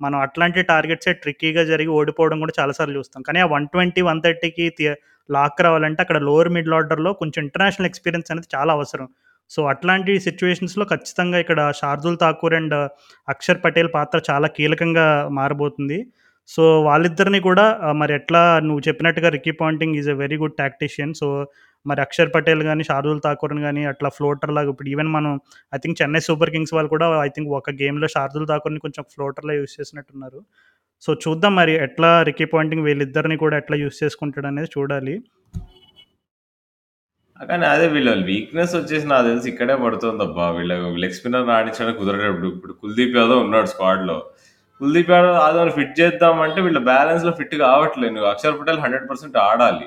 మనం 0.00 0.16
అట్లాంటి 0.24 0.60
టార్గెట్సే 0.70 1.12
ట్రిక్కీగా 1.22 1.62
జరిగి 1.70 1.90
ఓడిపోవడం 1.98 2.38
కూడా 2.42 2.54
చాలాసార్లు 2.58 2.96
చూస్తాం. 3.00 3.20
కానీ 3.28 3.38
ఆ 3.44 3.48
వన్ 3.52 3.66
ట్వంటీ 3.72 4.02
వన్ 4.08 4.20
థర్టీకి 4.24 4.66
లాక్ 5.28 5.60
రావాలంటే 5.66 6.00
అక్కడ 6.04 6.18
లోయర్ 6.26 6.50
మిడిల్ 6.56 6.74
ఆర్డర్‌లో 6.74 7.10
కొంచెం 7.20 7.40
ఇంటర్నేషనల్ 7.46 7.88
ఎక్స్‌పీరియన్స్ 7.90 8.28
అనేది 8.32 8.50
చాలా 8.54 8.72
అవసరం. 8.76 9.06
సో, 9.50 9.60
అట్లాంటి 9.72 10.12
సిచ్యువేషన్స్లో 10.24 10.84
ఖచ్చితంగా 10.92 11.38
ఇక్కడ 11.44 11.60
శార్దుల్ 11.80 12.18
ఠాకూర్ 12.22 12.54
అండ్ 12.54 12.74
అక్షర్ 13.28 13.60
పటేల్ 13.64 13.90
పాత్ర 13.96 14.18
చాలా 14.28 14.48
కీలకంగా 14.56 15.06
మారబోతుంది. 15.38 15.98
సో, 16.48 16.64
వాళ్ళిద్దరిని 16.86 17.40
కూడా 17.46 17.64
మరి 18.00 18.12
ఎట్లా 18.18 18.40
నువ్వు 18.66 18.82
చెప్పినట్టుగా 18.88 19.28
Ricky 19.36 19.52
Ponting 19.60 19.96
is 20.00 20.10
a 20.10 20.16
very 20.20 20.36
good 20.42 20.56
tactician. 20.60 21.12
So, 21.20 21.28
మరి 21.86 22.00
అక్షర్ 22.04 22.30
పటేల్ 22.34 22.62
కానీ 22.68 22.84
శార్దుల్ 22.88 23.20
ఠాకూర్‌ని 23.24 23.62
కానీ 23.66 23.82
అట్లా 23.90 24.08
ఫ్లోటర్ 24.16 24.52
లాగా 24.56 24.70
ఇప్పుడు 24.72 24.90
ఈవెన్ 24.94 25.10
మనం 25.10 25.32
I 25.72 25.78
think 25.78 25.98
Chennai 26.00 26.22
Super 26.28 26.52
Kings 26.54 26.74
వాళ్ళు 26.76 26.90
కూడా 26.94 27.08
ఐ 27.22 27.30
థింక్ 27.36 27.50
ఒక 27.58 27.74
గేమ్‌లో 27.82 28.08
శార్దుల్ 28.16 28.48
ఠాకూర్‌ని 28.50 28.80
కొంచెం 28.86 29.04
ఫ్లోటర్లో 29.14 29.54
యూజ్ 29.58 29.74
చేసినట్టున్నారు. 29.78 30.40
సో, 31.02 31.10
చూద్దాం 31.24 31.54
మరి 31.60 31.74
ఎట్లా 31.86 32.10
రికీ 32.30 32.46
పాయింటింగ్ 32.52 32.86
వీళ్ళిద్దరిని 32.88 33.38
కూడా 33.44 33.56
ఎట్లా 33.58 33.78
యూస్ 33.84 33.98
చేసుకుంటాడు 34.04 34.48
అనేది 34.52 34.70
చూడాలి. 34.76 35.16
కానీ 37.40 37.64
అదే 37.70 37.86
వీళ్ళ 37.88 38.10
వీక్‌నెస్ 38.28 38.74
వచ్చేసి 38.76 39.06
నాకు 39.06 39.24
తెలిసి 39.28 39.48
ఇక్కడే 39.50 39.74
పడుతుందబ్బా! 39.82 40.46
వీళ్ళ 40.50 40.72
లెగ్ 41.02 41.16
స్పిన్నర్ 41.18 41.50
ఆడించడానికి 41.56 42.00
కుదరటప్పుడు 42.00 42.48
ఇప్పుడు 42.54 42.74
కుల్దీప్ 42.82 43.16
యాదవ్ 43.18 43.40
ఉన్నాడు 43.44 43.68
స్క్వాడ్‌లో. 43.72 44.16
కుల్దీప్ 44.80 45.10
యాదవ్ 45.12 45.36
యాదవ్‌ని 45.38 45.72
ఫిట్ 45.76 45.94
చేద్దామంటే 46.00 46.60
వీళ్ళ 46.66 46.80
బ్యాలెన్స్‌లో 46.88 47.32
ఫిట్ 47.38 47.54
కావట్లేదు. 47.62 48.12
నువ్వు 48.16 48.28
అక్షర్ 48.32 48.58
పటేల్ 48.58 48.80
100% 48.84 49.36
ఆడాలి. 49.46 49.86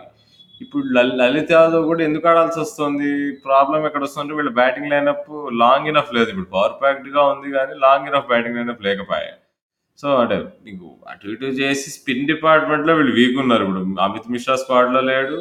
ఇప్పుడు 0.62 0.84
లలిత్ 1.20 1.52
యాదవ్ 1.56 1.84
కూడా 1.90 2.02
ఎందుకు 2.08 2.26
ఆడాల్సి 2.32 2.60
వస్తుంది 2.64 3.10
ప్రాబ్లం 3.46 3.82
ఎక్కడ 3.90 4.02
వస్తుందంటే 4.06 4.36
వీళ్ళ 4.40 4.52
బ్యాటింగ్ 4.60 4.92
లైనప్ 4.94 5.28
లాంగ్ 5.62 5.90
ఇనఫ్ 5.92 6.12
లేదు. 6.18 6.30
ఇప్పుడు 6.34 6.50
పవర్ 6.56 6.76
ప్యాక్డ్‌గా 6.82 7.24
ఉంది 7.34 7.50
కానీ 7.58 7.76
లాంగ్ 7.86 8.10
ఇనఫ్ 8.12 8.28
బ్యాటింగ్ 8.32 8.58
లైనప్ 8.60 8.84
లేకపాయె. 8.88 9.32
సో, 10.00 10.10
అంటే 10.22 10.36
నీకు 10.66 10.88
అటు 11.12 11.28
ఇటు 11.34 11.48
చేసి 11.62 11.88
స్పిన్ 11.96 12.28
డిపార్ట్‌మెంట్‌లో 12.32 12.94
వీళ్ళు 13.00 13.14
వీక్ 13.20 13.38
ఉన్నారు. 13.44 13.64
ఇప్పుడు 13.68 14.02
అమిత్ 14.06 14.30
మిశ్రా 14.36 14.56
స్క్వాడ్‌లో 14.64 15.02
లేడు. 15.12 15.38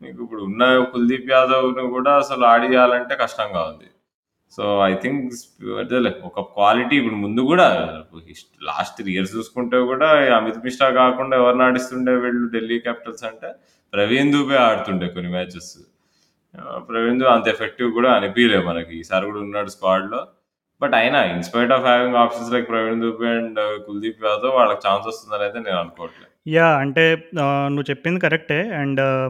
నీకు 0.00 0.18
ఇప్పుడు 0.26 0.42
ఉన్న 0.48 0.62
కుల్దీప్ 0.92 1.30
యాదవ్‌ని 1.36 1.84
కూడా 1.96 2.12
అసలు 2.24 2.44
ఆడియాలంటే 2.54 3.14
కష్టంగా 3.24 3.62
ఉంది. 3.70 3.88
సో 4.52 4.62
ఐ 4.84 4.92
థింక్ 5.02 5.20
అదేలే 5.80 6.10
ఒక 6.28 6.40
క్వాలిటీ 6.54 6.94
ఇప్పుడు 7.00 7.18
ముందు 7.24 7.40
కూడా 7.50 7.66
లాస్ట్ 8.68 8.96
త్రీ 8.98 9.12
ఇయర్స్ 9.14 9.34
చూసుకుంటే 9.36 9.78
కూడా 9.90 10.08
అమిత్ 10.38 10.58
మిశ్రా 10.64 10.88
కాకుండా 11.00 11.34
ఎవరు 11.42 11.62
ఆడిస్తుండే 11.66 12.14
వీళ్ళు 12.24 12.46
ఢిల్లీ 12.56 12.78
క్యాపిటల్స్ 12.78 13.24
అంటే 13.30 13.50
ప్రవీణ్ 13.92 14.32
దూబే 14.32 14.58
ఆడుతుండే 14.66 15.06
కొన్ని 15.14 15.30
మ్యాచెస్. 15.36 15.70
ప్రవీణ్ 16.88 17.20
దూ 17.20 17.26
అంత 17.34 17.46
ఎఫెక్టివ్ 17.48 17.88
కూడా 17.98 18.10
అనిపించలేదు 18.18 18.64
మనకి. 18.68 18.92
ఈసారి 19.02 19.24
కూడా 19.30 19.40
ఉన్నాడు 19.46 19.70
స్క్వాడ్లో 19.76 20.20
బట్ 20.80 20.94
అయినా 21.00 21.18
in spite 21.32 21.72
of 21.76 21.86
having 21.88 22.16
options 22.16 22.52
like 22.54 22.68
Praveen 22.68 23.02
Dubey 23.04 23.30
and 23.38 23.58
uh, 23.64 23.74
Kuldeep 23.86 24.22
Yadav 24.28 24.54
వాళ్ళకి 24.58 24.82
ఛాన్స్ 24.86 25.06
వస్తుందని 25.10 25.44
అయితే 25.46 25.58
నేను 25.66 25.78
అనుకోవట్లేదు 25.82 26.30
యా 26.46 26.68
అంటే 26.82 27.04
నువ్వు 27.72 27.88
చెప్పింది 27.90 28.20
కరెక్టే. 28.20 28.60
అండ్ 28.82 29.00
uh, 29.02 29.26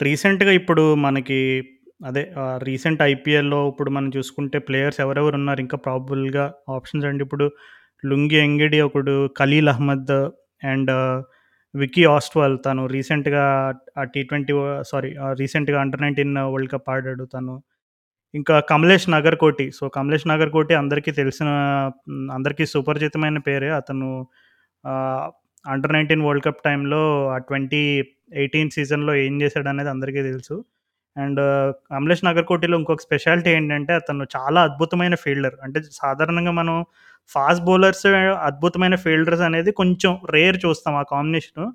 రీసెంట్‌గా 0.00 0.52
ఇప్పుడు 0.60 0.84
మనకి 1.04 1.40
అదే 2.00 2.22
రీసెంట్ 2.62 3.00
ఐపీఎల్‌లో 3.04 3.58
ఇప్పుడు 3.70 3.90
మనం 3.90 4.08
చూసుకుంటే 4.16 4.58
ప్లేయర్స్ 4.68 4.98
ఎవరెవరు 5.04 5.36
ఉన్నారు 5.40 5.60
ఇంకా 5.64 5.76
ప్రాబుల్గా 5.84 6.44
ఆప్షన్స్ 6.76 7.06
అండి 7.10 7.22
ఇప్పుడు 7.26 7.46
లుంగి 8.04 8.38
ఎంగిడి 8.40 8.78
ఒకడు, 8.86 9.14
ఖలీల్ 9.38 9.70
అహ్మద్ 9.74 10.12
అండ్ 10.62 10.90
విక్కీ 11.74 12.02
ఆస్ట్‌వాల్ 12.10 12.56
తను 12.66 12.82
రీసెంట్‌గా 12.94 13.44
ఆ 13.96 14.04
టీ 14.12 14.20
ట్వెంటీ 14.28 14.54
సారీ 14.90 15.10
రీసెంట్‌గా 15.40 15.78
అండర్ 15.80 16.02
19 16.02 16.20
వరల్డ్ 16.48 16.70
కప్ 16.74 16.90
ఆడాడు 16.94 17.24
తను. 17.34 17.54
ఇంకా 18.34 18.54
కమలేష్ 18.70 19.06
నగర్ 19.14 19.36
కోటి 19.42 19.66
సో, 19.78 19.84
కమలేష్ 19.96 20.26
నగర్ 20.32 20.50
కోటి 20.50 20.74
అందరికీ 20.82 21.12
తెలిసిన 21.20 21.48
అందరికీ 22.36 22.64
సుపరిచితమైన 22.72 23.38
పేరే. 23.48 23.70
అతను 23.80 24.08
అండర్ 25.64 25.92
19 25.92 26.24
వరల్డ్ 26.26 26.46
కప్ 26.46 26.62
టైంలో 26.66 27.02
ఆ 27.30 27.38
2018 27.42 28.08
సీజన్‌లో 28.78 29.14
ఏం 29.24 29.36
చేశాడనేది 29.42 29.92
అందరికీ 29.94 30.22
తెలుసు. 30.30 30.56
అండ్ 31.16 31.40
అమలేష్ 31.92 32.24
నగర్కోటిలో 32.24 32.76
ఇంకొక 32.78 33.02
స్పెషాలిటీ 33.02 33.50
ఏంటంటే 33.50 33.92
అతను 33.94 34.24
చాలా 34.36 34.60
అద్భుతమైన 34.62 35.14
ఫీల్డర్. 35.16 35.56
అంటే 35.64 35.78
సాధారణంగా 35.98 36.52
మనం 36.52 36.76
ఫాస్ట్ 37.30 37.64
బౌలర్స్ 37.64 38.06
అద్భుతమైన 38.48 38.94
ఫీల్డర్స్ 39.04 39.42
అనేది 39.42 39.70
కొంచెం 39.72 40.12
రేర్ 40.30 40.58
చూస్తాం 40.64 40.94
ఆ 40.96 41.04
కాంబినేషను. 41.12 41.66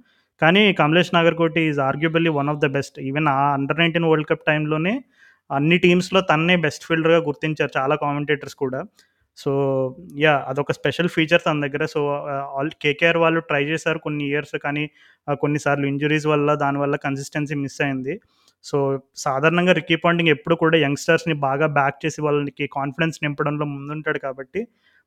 కానీ 0.42 0.62
Kamlesh 0.74 1.14
Nagarkoti 1.16 1.62
is 1.70 1.80
arguably 1.88 2.32
one 2.36 2.50
of 2.52 2.60
the 2.60 2.68
best. 2.76 2.98
Even 3.08 3.28
ఆ 3.32 3.40
అండర్ 3.56 3.80
19 3.80 4.10
వరల్డ్ 4.12 4.30
కప్ 4.30 4.46
టైంలోనే 4.48 4.94
అన్ని 5.50 5.78
టీమ్స్‌లో 5.80 6.20
తన్నే 6.24 6.56
బెస్ట్ 6.66 6.84
ఫీల్డర్‌గా 6.88 7.20
గుర్తించారు 7.28 7.72
చాలా 7.78 7.96
కామెంటేటర్స్ 8.04 8.56
కూడా. 8.56 8.80
సో, 9.38 9.52
యా 10.18 10.34
అదొక 10.50 10.72
స్పెషల్ 10.78 11.10
ఫీచర్ 11.10 11.42
తన 11.46 11.62
దగ్గర. 11.66 11.84
సో, 11.94 12.00
ఆల్ 12.58 12.72
కేకేఆర్ 12.84 13.20
వాళ్ళు 13.24 13.42
ట్రై 13.50 13.64
చేశారు 13.66 14.00
కొన్ని 14.06 14.24
ఇయర్స్ 14.30 14.56
కానీ 14.66 14.84
కొన్నిసార్లు 15.42 15.86
ఇంజురీస్ 15.88 16.28
వల్ల 16.28 16.50
దానివల్ల 16.64 16.96
కన్సిస్టెన్సీ 17.06 17.58
మిస్ 17.64 17.80
అయింది. 17.82 18.16
సో, 18.66 18.78
సాధారణంగా 19.24 19.74
రికీ 19.80 19.96
పాంటింగ్ 20.04 20.32
ఎప్పుడు 20.36 20.56
కూడా 20.64 20.78
యంగ్‌స్టర్స్‌ని 20.86 21.36
బాగా 21.46 21.68
బ్యాక్ 21.78 22.00
చేసి 22.04 22.20
వాళ్ళకి 22.26 22.66
కాన్ఫిడెన్స్ 22.76 23.18
నింపడంలో 23.26 23.66
ముందుంటాడు 23.74 24.20
కాబట్టి, 24.26 24.62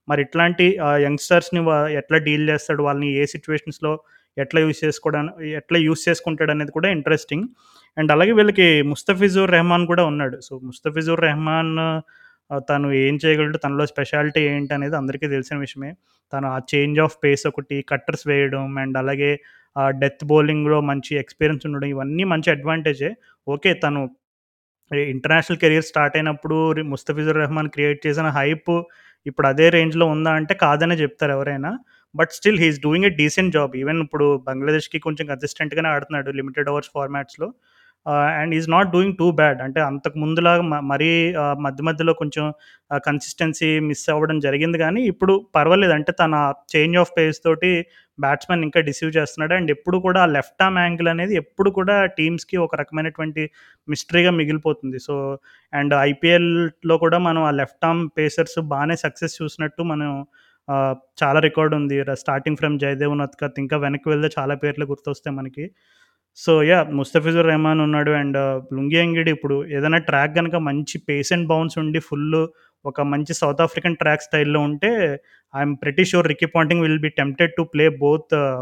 మరి 0.09 0.21
ఇట్లాంటి 0.23 0.67
యంగ్‌స్టర్స్‌ని 1.05 1.61
ఎట్లా 2.01 2.19
డీల్ 2.27 2.47
చేస్తాడు? 2.53 2.83
వాళ్ళని 2.89 3.11
ఏ 3.17 3.25
సిచ్యువేషన్స్లో 3.35 3.93
ఎట్లా 4.37 4.59
యూస్ 4.65 4.81
చేసుకోవడం 4.85 5.25
ఎట్లా 5.59 5.79
యూజ్ 5.81 6.03
చేసుకుంటాడనేది 6.09 6.73
కూడా 6.73 6.89
ఇంట్రెస్టింగ్. 6.97 7.47
అండ్ 7.97 8.11
అలాగే 8.15 8.33
వీళ్ళకి 8.33 8.69
ముస్తఫిజుర్ 8.93 9.51
రెహమాన్ 9.57 9.85
కూడా 9.91 10.05
ఉన్నాడు. 10.13 10.37
సో, 10.47 10.53
ముస్తఫిజుర్ 10.69 11.23
రెహమాన్ 11.29 11.73
తను 12.69 12.89
ఏం 13.03 13.15
చేయగలడు? 13.23 13.59
తనలో 13.59 13.85
స్పెషాలిటీ 13.91 14.41
ఏంటి 14.51 14.73
అనేది 14.75 14.97
అందరికీ 14.99 15.27
తెలిసిన 15.35 15.57
విషయమే. 15.59 15.91
తను 16.33 16.47
ఆ 16.49 16.59
చేంజ్ 16.73 16.99
ఆఫ్ 17.01 17.17
పేస్ 17.25 17.45
ఒకటి, 17.51 17.77
కట్టర్స్ 17.91 18.25
వేయడం 18.31 18.65
అండ్ 18.79 18.97
అలాగే 19.03 19.31
డెత్ 19.97 20.25
బౌలింగ్‌లో 20.31 20.79
మంచి 20.89 21.13
ఎక్స్‌పీరియన్స్ 21.21 21.63
ఉండడం 21.69 21.89
ఇవన్నీ 21.89 22.25
మంచి 22.33 22.49
అడ్వాంటేజే. 22.55 23.11
ఓకే. 23.47 23.71
తను 23.85 24.01
ఇంటర్నేషనల్ 25.13 25.59
కెరియర్ 25.59 25.87
స్టార్ట్ 25.91 26.17
అయినప్పుడు 26.17 26.57
ముస్తఫిజుర్ 26.93 27.39
రెహమాన్ 27.39 27.71
క్రియేట్ 27.71 28.01
చేసిన 28.07 28.29
హైప్ 28.39 28.73
ఇప్పుడు 29.27 29.47
అదే 29.49 29.67
రేంజ్‌లో 29.71 30.07
ఉందా 30.15 30.33
అంటే 30.41 30.55
కాదనే 30.63 30.97
చెప్తారు 31.03 31.33
ఎవరైనా. 31.33 31.71
But 32.15 32.33
still 32.33 32.61
he is 32.61 32.81
doing 32.81 33.07
a 33.07 33.13
decent 33.21 33.55
job. 33.55 33.75
Even 33.77 34.01
ఇప్పుడు 34.05 34.27
బంగ్లాదేశ్‌కి 34.49 34.99
కొంచెం 35.01 35.27
కన్సిస్టెంట్‌గానే 35.29 35.91
ఆడుతున్నాడు 35.95 36.31
limited 36.41 36.71
overs 36.71 36.91
ఫార్మాట్స్‌లో. 36.95 37.49
And 38.37 38.53
is 38.55 38.69
not 38.71 38.89
doing 38.95 39.15
too 39.19 39.27
bad. 39.39 39.61
అంటే 39.67 39.81
అంతకు 39.89 40.17
ముందులాగా 40.23 40.63
మరీ 40.93 41.11
మధ్య 41.67 41.83
మధ్యలో 41.89 42.13
కొంచెం 42.23 42.45
కన్సిస్టెన్సీ 43.07 43.71
మిస్ 43.89 44.05
అవ్వడం 44.15 44.39
జరిగింది 44.47 44.79
కానీ 44.79 45.03
ఇప్పుడు 45.13 45.35
పర్వాలేదు. 45.57 45.95
అంటే 45.99 46.13
తన 46.23 46.35
చేంజ్ 46.75 46.99
ఆఫ్ 47.03 47.13
పేస్ 47.19 47.41
తోటి 47.47 47.73
బ్యాట్స్‌మెన్ 48.19 48.63
ఇంకా 48.67 48.81
డిసీవ్ 48.89 49.13
చేస్తున్నాడు. 49.19 49.55
అండ్ 49.59 49.71
ఎప్పుడు 49.77 49.99
కూడా 50.07 50.21
ఆ 50.25 50.31
లెఫ్ట్ 50.37 50.63
ఆర్మ్ 50.65 50.81
యాంగిల్ 50.83 51.11
అనేది 51.13 51.35
ఎప్పుడు 51.43 51.71
కూడా 51.79 51.97
టీమ్స్‌కి 52.19 52.57
ఒక 52.67 52.75
రకమైనటువంటి 52.83 53.45
మిస్టరీగా 53.89 54.33
మిగిలిపోతుంది. 54.41 54.99
సో, 55.01 55.15
అండ్ 55.73 55.95
ఐపీఎల్‌లో 56.05 56.97
కూడా 57.05 57.21
మనం 57.29 57.43
ఆ 57.45 57.53
లెఫ్ట్ 57.61 57.85
ఆర్మ్ 57.85 58.05
పేసర్స్ 58.19 58.59
బాగానే 58.73 58.97
సక్సెస్ 59.05 59.37
చూసినట్టు 59.41 59.83
మనం 59.93 60.11
చాలా 61.23 61.39
రికార్డ్ 61.41 61.73
ఉంది. 61.79 61.97
స్టార్టింగ్ 62.21 62.59
ఫ్రమ్ 62.59 62.75
జయదేవ్ 62.79 63.15
నత్కత్ 63.19 63.59
ఇంకా 63.63 63.77
వెనక్కి 63.79 64.09
వెళ్తే 64.09 64.29
చాలా 64.37 64.55
పేర్లు 64.63 64.85
గుర్తొస్తాయి 64.87 65.35
మనకి. 65.37 65.65
సో, 66.39 66.53
యా 66.63 66.79
ముస్తఫిజుర్ 66.99 67.47
రెహమాన్ 67.51 67.81
ఉన్నాడు. 67.85 68.13
అండ్ 68.21 68.37
uh, 68.37 68.55
లుంగి 68.77 68.99
అంగిడి 69.03 69.31
ఇప్పుడు 69.37 69.57
ఏదైనా 69.77 69.99
ట్రాక్ 70.09 70.37
గనక 70.39 70.57
మంచి 70.69 70.97
పేస్ 71.09 71.31
అండ్ 71.37 71.47
బౌన్స్ 71.51 71.77
ఉండి 71.83 72.01
ఫుల్ 72.09 72.39
ఒక 72.85 73.01
మంచి 73.13 73.33
సౌత్ 73.41 73.61
ఆఫ్రికన్ 73.67 73.97
ట్రాక్ 73.97 74.25
స్టైల్‌లో 74.27 74.61
ఉంటే 74.69 74.91
I'm 75.55 75.75
pretty 75.83 76.05
sure 76.11 76.29
Ricky 76.33 76.47
Ponting 76.55 76.83
will 76.85 77.03
be 77.05 77.11
tempted 77.21 77.53
to 77.59 77.65
play 77.75 77.87
both 78.03 78.33
uh, 78.41 78.61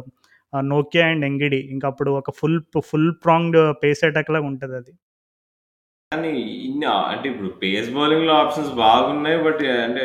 uh, 0.52 0.62
నోకియా 0.72 1.06
అండ్ 1.12 1.26
ఎంగిడి. 1.30 1.61
ఇంకా 1.74 1.88
అప్పుడు 1.92 2.12
ఒక 2.20 2.35
full 2.40 2.59
full 2.90 3.11
pronged 3.24 3.61
pace 3.85 4.02
attack 4.09 4.33
లాగా 4.37 4.46
ఉంటదది. 4.52 4.92
కానీ 6.12 6.33
అంటే 7.11 7.26
ఇప్పుడు 7.33 7.50
పేస్ 7.62 7.90
బౌలింగ్‌లో 7.96 8.33
ఆప్షన్స్ 8.42 8.72
బాగున్నాయి. 8.80 9.38
బట్ 9.44 9.62
అంటే 9.87 10.04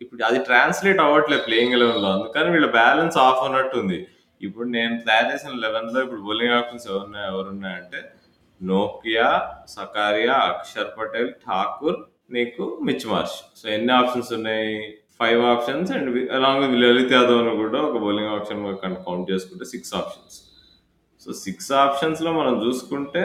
ఇప్పుడు 0.00 0.20
అది 0.28 0.38
ట్రాన్స్‌లేట్ 0.48 1.00
అవ్వట్లేదు 1.04 1.42
ప్లేయింగ్ 1.46 1.74
11లో. 1.76 2.10
అందుకని 2.16 2.50
వీళ్ళ 2.54 2.68
బ్యాలెన్స్ 2.80 3.16
ఆఫ్ 3.22 3.42
అన్నట్టుంది 3.46 3.98
ఇప్పుడు 4.42 4.68
నేను 4.68 5.00
తయారు 5.00 5.34
చేసిన 5.34 5.50
11లో 5.50 6.02
ఇప్పుడు 6.02 6.20
బౌలింగ్ 6.20 6.52
ఆప్షన్స్ 6.52 6.86
ఎవరున్నాయి 6.86 7.26
ఎవరున్నాయంటే 7.26 8.12
నోకియా, 8.62 9.50
సకారియా, 9.68 10.32
అక్షర్ 10.32 10.98
పటేల్, 10.98 11.32
ఠాకూర్, 11.32 11.96
నీకు 12.30 12.78
మిచ్ 12.82 13.06
మార్ష్. 13.06 13.38
సో, 13.56 13.68
ఎన్ని 13.68 13.92
ఆప్షన్స్ 13.92 14.32
ఉన్నాయి? 14.32 14.98
Five 15.20 15.42
options 15.42 15.92
and 15.92 16.32
along 16.32 16.64
with 16.64 16.82
Lalit 16.82 17.12
యాదవ్‌ని 17.12 17.56
కూడా 17.56 17.80
ఒక 17.80 17.98
బౌలింగ్ 17.98 18.28
ఆప్షన్ 18.28 19.04
కౌంట్ 19.04 19.30
చేసుకుంటే 19.30 19.64
సిక్స్ 19.64 19.94
ఆప్షన్స్. 19.94 20.36
సో, 21.20 21.32
సిక్స్ 21.32 21.72
ఆప్షన్స్‌లో 21.72 22.32
మనం 22.32 22.66
చూసుకుంటే 22.66 23.20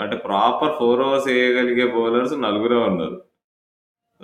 అంటే 0.00 0.16
ప్రాపర్ 0.16 0.78
ఫోర్ 0.78 1.00
ఓవర్స్ 1.00 1.26
వేయగలిగే 1.26 1.86
బౌలర్స్ 1.86 2.32
నలుగురే 2.32 2.76
ఉన్నారు. 2.76 3.22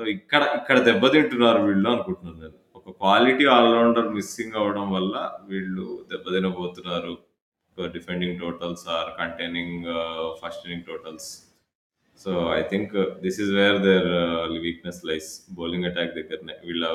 ఇక్కడ 0.08 0.42
ఇక్కడ 0.42 0.78
దెబ్బతింటున్నారు 0.78 1.62
వీళ్ళు 1.62 1.90
అనుకుంటున్నాను 1.90 2.40
నేను. 2.40 2.65
ఒక 2.86 2.96
క్వాలిటీ 2.96 3.44
ఆల్రౌండర్ 3.44 4.08
మిస్సింగ్ 4.08 4.52
అవ్వడం 4.56 4.90
వల్ల 4.90 5.30
వీళ్ళు 5.48 6.04
దెబ్బతినబోతున్నారు. 6.12 7.18
Defending 7.92 8.40
totals 8.40 8.88
or 8.88 9.20
containing 9.20 9.84
first 10.42 10.66
inning 10.66 10.84
totals. 10.84 11.42
So, 12.20 12.54
I 12.54 12.62
think 12.62 12.92
this 13.22 13.40
is 13.40 13.50
where 13.50 13.78
their 13.78 14.06
weakness 14.58 15.06
lies 15.06 15.54
bowling 15.54 15.84
attack 15.84 16.14
దగ్గరనే. 16.14 16.52
వీళ్ళ 16.66 16.86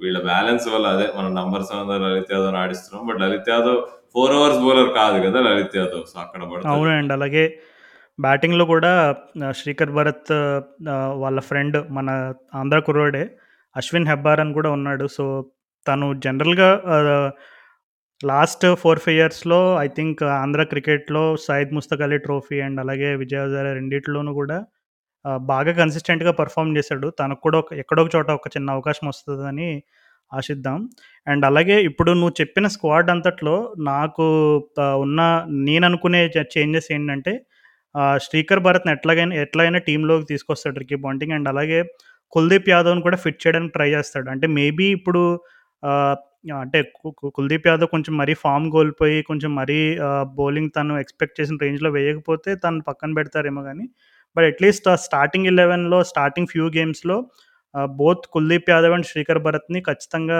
వీళ్ళ 0.00 0.22
బ్యాలెన్స్ 0.22 0.68
వల్ల 0.68 0.86
అదే 0.86 1.12
మనం 1.16 1.34
నంబర్స్ 1.34 1.72
అందరూ 1.72 1.98
Lalit 1.98 2.32
Yadav 2.32 2.54
ఆడిస్తున్నాం. 2.54 3.06
But 3.06 3.20
Lalit 3.20 3.50
Yadav 3.50 3.80
four 4.12 4.32
overs 4.32 4.58
bowler 4.58 4.94
కాదు 4.94 5.28
కదా! 5.28 5.40
లలిత్ 5.40 5.76
యాదవ్. 5.76 6.04
సో, 6.06 6.20
అక్కడ 6.20 6.42
అవునండి. 6.66 7.12
అలాగే 7.12 7.60
బ్యాటింగ్‌లో 8.20 8.64
కూడా 8.64 9.14
uh, 9.38 9.52
శ్రీకర్ 9.52 9.90
భరత్ 9.90 10.32
uh, 10.32 11.12
వాళ్ళ 11.14 11.40
ఫ్రెండ్ 11.40 11.92
మన 11.92 12.34
ఆంధ్ర 12.54 12.78
కుర్రోడే 12.78 13.36
అశ్విన్ 13.76 14.08
హెబ్బార్ 14.08 14.40
అని 14.42 14.52
కూడా 14.54 14.70
ఉన్నాడు. 14.76 15.06
సో, 15.16 15.24
తను 15.86 16.06
జనరల్‌గా 16.24 16.70
లాస్ట్ 18.20 18.64
4, 18.64 18.76
5 18.84 19.14
ఇయర్స్‌లో 19.14 19.60
ఐ 19.82 19.86
థింక్ 19.96 20.20
ఆంధ్ర 20.36 20.62
క్రికెట్‌లో 20.72 21.22
సయ్యద్ 21.44 21.74
ముస్తక్ 21.76 22.02
అలీ 22.02 22.18
ట్రోఫీ 22.26 22.58
అండ్ 22.66 22.80
అలాగే 22.82 23.10
విజయ్ 23.16 23.40
రెండింటిలోనూ 23.44 23.74
రెండిట్లోనూ 23.78 24.32
కూడా 24.40 24.58
బాగా 25.48 25.72
కన్సిస్టెంట్‌గా 25.80 26.32
పర్ఫామ్ 26.40 26.72
చేశాడు. 26.78 27.08
తనకు 27.20 27.42
కూడా 27.42 27.58
ఒక 27.58 27.72
ఎక్కడో 27.82 28.02
ఒక 28.04 28.10
చోట 28.16 28.30
ఒక 28.38 28.48
చిన్న 28.56 28.68
అవకాశం 28.76 29.06
వస్తుందని 29.10 29.68
ఆశిద్దాం. 30.30 30.78
అండ్ 31.26 31.44
అలాగే 31.46 31.76
ఇప్పుడు 31.88 32.10
నువ్వు 32.14 32.34
చెప్పిన 32.40 32.66
స్క్వాడ్ 32.74 33.10
అంతట్లో 33.14 33.56
నాకు 33.88 34.26
ఉన్న 35.04 35.20
నేను 35.68 35.84
అనుకునే 35.90 36.22
చేంజెస్ 36.54 36.90
ఏంటంటే 36.92 37.34
శ్రీకర్ 38.26 38.62
భరత్‌ని 38.66 38.92
ఎట్లాగైనా 38.96 39.36
ఎట్లయినా 39.44 39.80
టీంలోకి 39.88 40.26
తీసుకొస్తాడు 40.26 40.78
రికీ 40.82 40.98
బాంటింగ్ 41.04 41.34
అండ్ 41.38 41.48
అలాగే 41.48 41.80
కుల్దీప్ 42.32 42.68
యాదవ్‌ని 42.70 43.02
కూడా 43.02 43.18
ఫిట్ 43.24 43.40
చేయడానికి 43.44 43.72
ట్రై 43.72 43.88
చేస్తాడు. 43.94 44.28
అంటే 44.30 44.46
మేబీ 44.58 44.86
ఇప్పుడు 44.98 45.22
అంటే 46.60 46.78
కుల్దీప్ 47.38 47.66
యాదవ్ 47.68 47.88
కొంచెం 47.88 48.14
మరీ 48.16 48.34
ఫామ్ 48.44 48.66
కోల్పోయి 48.70 49.18
కొంచెం 49.22 49.50
మరీ 49.54 49.78
బౌలింగ్ 50.38 50.70
తను 50.76 50.94
ఎక్స్‌పెక్ట్ 50.98 51.36
చేసిన 51.40 51.58
రేంజ్‌లో 51.62 51.90
వేయకపోతే 51.90 52.50
తను 52.56 52.82
పక్కన 52.88 53.10
పెడతారేమో 53.18 53.62
కానీ 53.62 53.84
బట్ 54.36 54.46
అట్‌లీస్ట్ 54.50 54.86
ఆ 54.88 54.96
స్టార్టింగ్ 55.06 55.48
11లో 55.48 55.98
స్టార్టింగ్ 56.04 56.50
ఫ్యూ 56.52 56.66
గేమ్స్‌లో 56.76 57.16
బోత్ 57.96 58.24
కుల్దీప్ 58.32 58.70
యాదవ్ 58.70 58.94
అండ్ 58.94 59.06
శ్రీకర్ 59.06 59.40
భరత్‌ని 59.40 59.80
ఖచ్చితంగా 59.88 60.38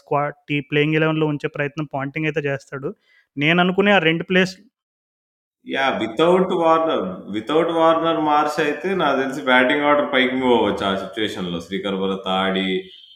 స్క్వాడ్ 0.00 0.36
టీ 0.48 0.56
ప్లేయింగ్ 0.70 0.96
11లో 0.98 1.26
ఉంచే 1.32 1.48
ప్రయత్నం 1.56 1.86
పాంటింగ్ 1.94 2.26
అయితే 2.26 2.42
చేస్తాడు. 2.48 2.88
నేను 3.36 3.58
అనుకునే 3.64 3.92
ఆ 3.92 4.00
రెండు 4.00 4.24
place 4.24 4.54
yeah! 5.66 5.94
Without 6.00 6.52
Warner, 6.60 7.04
without 7.34 7.70
Warner 7.76 8.18
Marsh 8.26 8.58
అయితే 8.64 8.88
నాకు 9.00 9.16
తెలిసి 9.20 9.42
బ్యాటింగ్ 9.46 9.86
ఆర్డర్ 9.88 10.08
పైకి 10.12 10.34
మూవ్ 10.40 10.54
అవ్వచ్చు 10.56 10.84
ఆ 10.84 10.94
సిట్యుయేషన్‌లో. 11.02 11.58
శ్రీకర్ 11.66 11.96
భరత్ 12.02 12.28
ఆడి, 12.36 12.66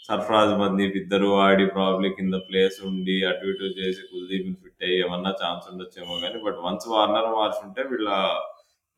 సర్ఫరాజ్, 0.09 0.55
మందీప్ 0.61 0.97
ఇద్దరు 1.01 1.29
ఆడి 1.45 1.65
ప్రాబబ్లీ 1.75 2.11
కింద 2.19 2.37
ప్లేయర్స్ 2.47 2.81
ఉండి 2.91 3.17
అటు 3.31 3.47
ఇటు 3.53 3.69
చేసి 3.79 4.03
కుల్దీప్‌ని 4.11 4.55
ఫిట్ 4.63 4.85
అయ్యి 4.87 4.99
ఏమన్నా 5.03 5.33
ఛాన్స్ 5.43 5.67
ఉండొచ్చేమో 5.73 6.17
గానీ 6.25 6.41
బట్ 6.47 6.59
వన్స్ 6.67 6.89
వార్నర్ 6.95 7.29
మార్ష్ 7.37 7.61
ఉంటే 7.67 7.85
వీళ్ళ 7.91 8.09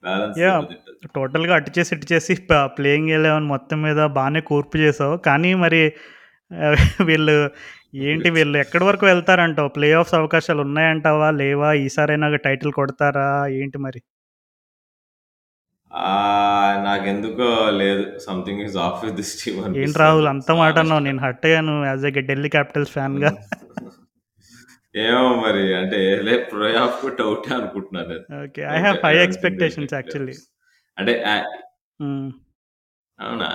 బ్యాలెన్స్ 0.05 0.39
యాహ్! 0.41 0.61
దెబ్బతింటది. 0.63 1.09
టోటల్‌గా 1.17 1.55
అటు 1.59 1.73
చేసి, 1.77 1.93
ఇటు 1.97 2.09
చేసి 2.13 2.35
ప 2.45 2.61
ప్లేయింగ్ 2.77 3.13
ఎలెవన్ 3.19 3.49
మొత్తం 3.55 3.79
మీద 3.87 4.01
బానే 4.17 4.43
కూర్పు 4.51 4.77
చేసావు. 4.85 5.17
కానీ 5.29 5.53
మరి 5.65 5.83
ఆహ్, 6.51 6.77
వీళ్ళు 7.11 7.35
ఏంటి 7.92 8.31
వీళ్ళు 8.31 8.59
ఎక్కడి 8.59 8.85
వరకు 8.85 9.07
వెళ్తారంటావు? 9.07 9.68
ప్లే 9.68 9.92
ఆఫ్స్ 9.92 10.14
అవకాశాలు 10.14 10.61
ఉన్నాయంటావా? 10.61 11.31
లేవా? 11.31 11.72
ఈసారైనా 11.74 12.37
టైటిల్ 12.37 12.72
కొడతారా? 12.72 13.29
ఏంటి 13.48 13.79
మరి? 13.79 14.00
నాకెందుకో 16.85 17.70
లేదు. 17.70 18.18
Something 18.18 18.61
is 18.61 18.76
off 18.76 19.05
with 19.05 19.16
this 19.16 19.44
team 19.44 19.59
ఏంటి. 19.76 19.98
రాహుల్ 19.98 20.29
అంత 20.29 20.50
మాట 20.53 20.79
అన్నావు? 20.79 21.00
నేను 21.00 21.18
హర్ట్ 21.18 21.46
అయ్యాను 21.46 21.85
యాస్ 21.85 22.05
ఎ 22.05 22.26
ఢిల్లీ 22.26 22.48
క్యాపిటల్స్ 22.48 22.90
ఫ్యాన్‌గా. 22.90 23.31
ఏమో 24.94 25.42
మరి 25.42 25.74
అంటే 25.74 26.22
లే 26.22 26.37
ప్లే 26.53 26.76
ఆఫ్ 26.76 27.03
డౌటే 27.18 27.55
అనుకుంటున్నా 27.55 28.00
నేను. 28.03 28.24
ఓకే. 28.44 28.62
ఐ 28.62 28.79
హావ్ 28.79 28.96
డౌటే. 28.96 29.07
High 29.07 29.12
don't 29.12 29.24
expectations 29.26 29.94
actually. 29.94 30.35
అంటే. 30.98 31.14
అవునా? 33.20 33.48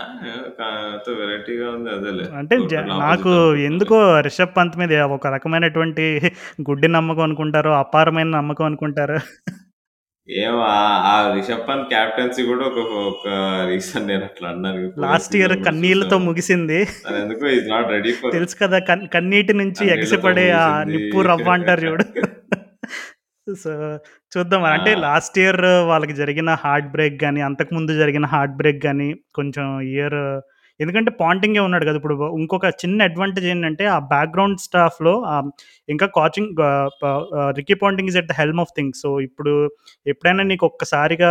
వెరైటీగా 1.16 1.68
ఉంది 1.76 1.90
అదేలే. 1.90 2.26
అంటే 2.40 2.56
జ 2.64 2.74
టోటల్ 2.74 2.90
నాకు 3.04 3.32
ఆపోజిట్. 3.34 3.64
ఎందుకో 3.70 3.98
రిషబ్ 4.22 4.56
పంత్ 4.58 4.76
మీద 4.82 4.94
ఒక 5.16 5.28
రకమైనటువంటి 5.36 6.06
గుడ్డి 6.68 6.88
నమ్మకం 6.90 7.24
అనుకుంటారో, 7.24 7.72
అపారమైన 7.80 8.30
నమ్మకం 8.38 8.66
అనుకుంటారో. 8.66 9.18
ఏమో 10.30 10.62
ఆ 11.08 11.16
రిషబ్ 11.34 11.66
పంత్ 11.68 11.90
క్యాప్టెన్సీ 11.90 12.44
కూడా 12.46 12.64
ఒక 12.70 12.80
ఒక 13.10 13.26
రీజన్ 13.70 14.08
నేను 14.08 14.24
అట్లా 14.26 14.48
అనడానికి. 14.52 14.88
పోయిన 14.94 15.06
లాస్ట్ 15.06 15.36
ఇయర్ 15.36 15.54
సీజన్ 15.54 15.60
కూడా 15.60 15.68
కన్నీళ్ళతో 15.68 16.16
చూసాము. 16.16 16.28
ముగిసింది. 16.30 16.80
ఈస్ 17.56 17.68
నాట్ 17.68 17.90
రెడీ 17.92 18.14
ఫర్ 18.20 18.36
తెలుసు 18.36 18.58
కదా! 18.64 18.80
కన్ 18.90 19.06
కన్నీటి 19.16 19.54
నుంచి 19.56 19.84
కన్నీళ్ళతో 19.84 19.96
ఎగసిపడే 19.96 20.48
ఆ 20.58 20.66
ముగిసింది. 20.70 20.92
నిప్పు 20.94 21.20
రవ్వ 21.30 21.50
అంటారు 21.58 21.84
చూడు. 21.86 22.06
సో, 23.48 23.72
చూద్దాం. 24.32 24.64
అంటే 24.70 24.92
ఆ! 24.96 25.02
లాస్ట్ 25.06 25.36
ఇయర్ 25.42 25.60
వాళ్ళకి 25.90 26.14
జరిగిన 26.20 26.50
హార్ట్ 26.62 26.88
బ్రేక్ 26.94 27.18
గాని, 27.24 27.42
అంతకుముందు 27.48 27.92
జరిగిన 28.02 28.26
హార్ట్ 28.34 28.56
బ్రేక్ 28.60 28.80
గాని, 28.86 29.08
కొంచెం 29.36 29.66
ఇయర్ 29.92 30.20
ఎందుకంటే 30.80 31.12
పాంటింగే 31.20 31.62
ఉన్నాడు 31.66 31.86
కదా! 31.88 31.98
ఇప్పుడు 32.00 32.16
ఇంకొక 32.38 32.70
చిన్న 32.82 33.06
అడ్వాంటేజ్ 33.06 33.46
ఏంటంటే, 33.52 33.84
ఆ 33.92 34.00
బ్యాక్‌గ్రౌండ్ 34.10 34.58
స్టాఫ్‌లో 34.66 35.14
ఆహ్, 35.34 35.50
ఇంకా 35.90 36.08
కోచింగ్ 36.18 36.60
ఆహ్, 36.68 36.90
ప 37.02 37.04
ఆహ్, 37.40 37.52
Ricky 37.60 37.76
Ponting 37.84 38.10
is 38.12 38.20
at 38.22 38.30
the 38.32 38.38
helm 38.40 38.62
of 38.66 38.74
things. 38.78 39.02
So, 39.04 39.12
ఇప్పుడు 39.28 39.54
ఎప్పుడైనా 40.06 40.46
నీకు 40.52 40.66
ఒక్కసారిగా 40.72 41.30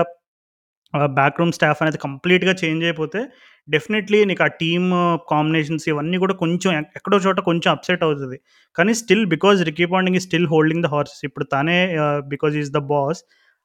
ఆహ్, 0.95 1.09
బ్యాక్ 1.17 1.39
రూమ్ 1.41 1.53
స్టాఫ్ 1.55 1.81
అనేది 1.83 1.99
కంప్లీట్‌గా 2.05 2.53
చేంజ్ 2.61 2.85
అయిపోతే, 2.85 3.21
డెఫినెట్‌లీ 3.69 4.19
నీకు 4.25 4.43
ఆ 4.43 4.51
టీమ్ 4.61 4.89
కాంబినేషన్స్ 5.31 5.87
ఇవన్నీ 5.91 6.19
కూడా 6.23 6.35
కొంచెం 6.41 6.71
ఎక్కడో 6.99 7.19
చోట 7.27 7.39
కొంచెం 7.49 7.71
అప్సెట్ 7.75 8.05
అవుతది. 8.07 8.39
కానీ 8.77 8.93
still 9.01 9.25
because 9.33 9.61
Ricky 9.71 9.87
Ponting 9.93 10.17
is 10.17 10.29
still 10.29 10.49
holding 10.51 10.85
the 10.85 10.93
horses. 10.95 11.23
ఇప్పుడు 11.29 11.47
తనే 11.55 11.79
ఆహ్, 12.05 12.21
because 12.35 12.55
he 12.55 12.65
is 12.65 12.73
the 12.73 12.93
boss. 12.93 13.23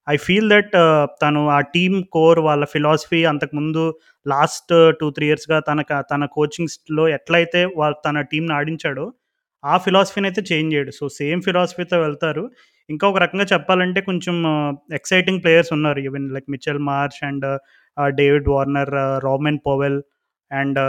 I 0.07 0.15
feel 0.21 0.47
that 0.51 0.71
తను 1.21 1.41
ఆ 1.51 1.61
టీమ్ 1.73 1.97
కోర్ 2.15 2.39
వాళ్ళ 2.45 2.63
ఫిలాసఫీ 2.71 3.19
అంతకుముందు 3.31 3.83
లాస్ట్ 4.25 4.71
2, 4.71 5.07
3 5.09 5.25
ఇయర్స్‌గా 5.27 5.57
తనక 5.67 5.99
తన 6.11 6.23
కోచింగ్స్‌లో 6.35 7.03
ఎట్లయితే 7.17 7.61
వాళ్ళు 7.77 7.97
తన 8.05 8.21
టీమ్‌ని 8.31 8.53
ఆడించాడో, 8.55 9.05
ఆ 9.65 9.77
ఫిలాసఫీనయితే 9.77 10.43
చేంజ్ 10.51 10.75
చేయడు. 10.75 10.91
సో, 10.91 11.09
సేమ్ 11.09 11.41
ఫిలాసఫీతో 11.41 12.01
వెళ్తారు. 12.01 12.51
ఇంకా 12.89 13.07
ఒక 13.07 13.17
రకంగా 13.17 13.45
చెప్పాలంటే 13.53 14.01
కొంచెం 14.01 14.43
ఎక్సైటింగ్ 14.93 15.43
ప్లేయర్స్ 15.43 15.73
ఉన్నారు. 15.73 15.99
Even 15.99 16.31
like 16.31 16.45
Mitchell 16.49 16.79
Marsh 16.79 17.25
and 17.25 17.59
David 18.07 18.49
Warner, 18.49 18.89
Rovman 19.25 19.57
Powell 19.67 20.01
and 20.51 20.79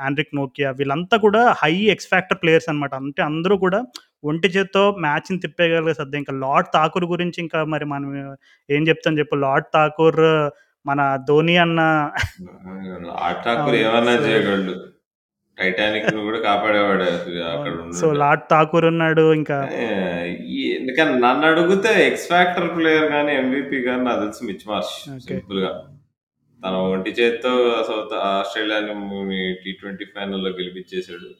Anrich 0.00 0.36
Nokia 0.36 0.70
వీళ్ళంతా 0.70 1.16
కూడా 1.16 1.54
హై 1.62 1.72
ఎక్స్ 1.74 2.08
ఫ్యాక్టర్ 2.08 2.38
ప్లేయర్స్ 2.42 2.68
అనమాట. 2.68 2.94
అంటే 2.94 3.22
అందరూ 3.22 3.56
కూడా 3.56 3.84
ఒంటి 4.24 4.48
చేత్తో 4.48 4.96
మ్యాచ్‌ని 5.00 5.40
తిప్పేయగలిగే 5.40 5.94
సత్తా. 5.94 6.18
ఇంకా 6.18 6.34
లార్డ్ 6.34 6.68
ఠాకూర్ 6.74 7.04
గురించి 7.04 7.40
ఇంకా 7.40 7.64
మరి 7.64 7.84
మనం 7.84 8.36
ఏం 8.70 8.88
చెప్తాం 8.88 9.18
చెప్పు. 9.18 9.34
లార్డ్ 9.34 9.66
ఠాకూర్ 9.74 10.20
మన 10.86 11.18
ధోని 11.28 11.56
అన్న. 11.56 12.10
ఏమన్నా 13.78 14.16
సో 14.16 14.99
చేయగలడు. 15.62 15.78
టైటానిక్‌ని 15.78 16.22
కూడా 16.28 16.40
కాపాడేవాడు 16.46 17.04
అక్కడ. 17.48 17.74
సో, 17.92 18.06
ఉండుంటే. 18.06 18.18
లార్డ్ 18.18 18.44
ఠాకూర్ 18.52 18.86
ఉన్నాడు. 18.92 19.24
ఇంకా 19.38 19.58
కానీ 19.62 19.86
ఈ 20.56 20.62
కానీ 20.90 21.14
నన్నడిగితే 21.24 21.92
ఎక్స్ 22.06 22.28
ఫ్యాక్టర్ 22.28 22.68
ప్లేయర్ 22.76 23.08
గాని, 23.12 23.32
ఎంవీపీ 23.34 23.80
గాని 23.86 24.04
నాకు 24.04 24.20
తెలిసి 24.22 24.44
మిచ్ 24.50 24.66
మార్ష్ 24.68 24.96
ఓకే. 25.10 25.22
సింపుల్‌గా. 25.28 25.72
తన 26.62 26.74
ఒంటి 26.86 27.10
చేత్తో 27.18 27.52
సౌత్ 27.88 28.14
ఆస్ట్రేలియాని 28.28 28.94
టీ20 29.62 30.06
ఫైనల్‌లో 30.14 30.50
గెలిపించేసాడు. 30.58 31.30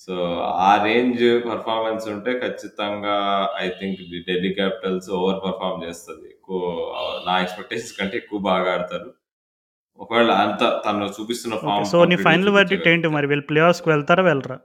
సో, 0.00 0.14
ఆ 0.64 0.70
రేంజ్ 0.84 1.24
పెర్ఫార్మన్స్ 1.46 2.06
ఉంటే 2.14 2.32
ఖచ్చితంగా 2.40 3.16
I 3.60 3.66
think 3.78 4.00
Delhi 4.28 4.50
Capitals 4.58 5.10
over 5.18 5.38
perform 5.44 5.84
చేస్తది. 5.86 6.26
ఎక్కువ 6.34 6.60
నా 7.26 7.34
ఎక్స్‌పెక్టేషన్స్ 7.42 7.98
కంటే 7.98 8.16
ఎక్కువ 8.16 8.38
బాగా 8.48 8.72
ఆడతారు. 8.74 9.10
ఒకవేళ 9.98 10.30
అంత 10.42 10.62
తను 10.84 11.06
చూపిస్తున్న. 11.16 11.54
ఫార్మ్ 11.62 11.88
సో, 11.90 11.98
నీ 12.04 12.16
ఫైనల్ 12.24 12.52
వర్డిక్ట్ 12.56 12.88
ఏంటి. 12.92 13.08
మరి? 13.16 13.26
వీళ్ళు 13.32 13.46
ప్లే 13.50 13.60
ఆఫ్స్‌కి 13.66 13.88
వెళ్తారా? 13.92 14.22
వెళ్ళరా? 14.28 14.56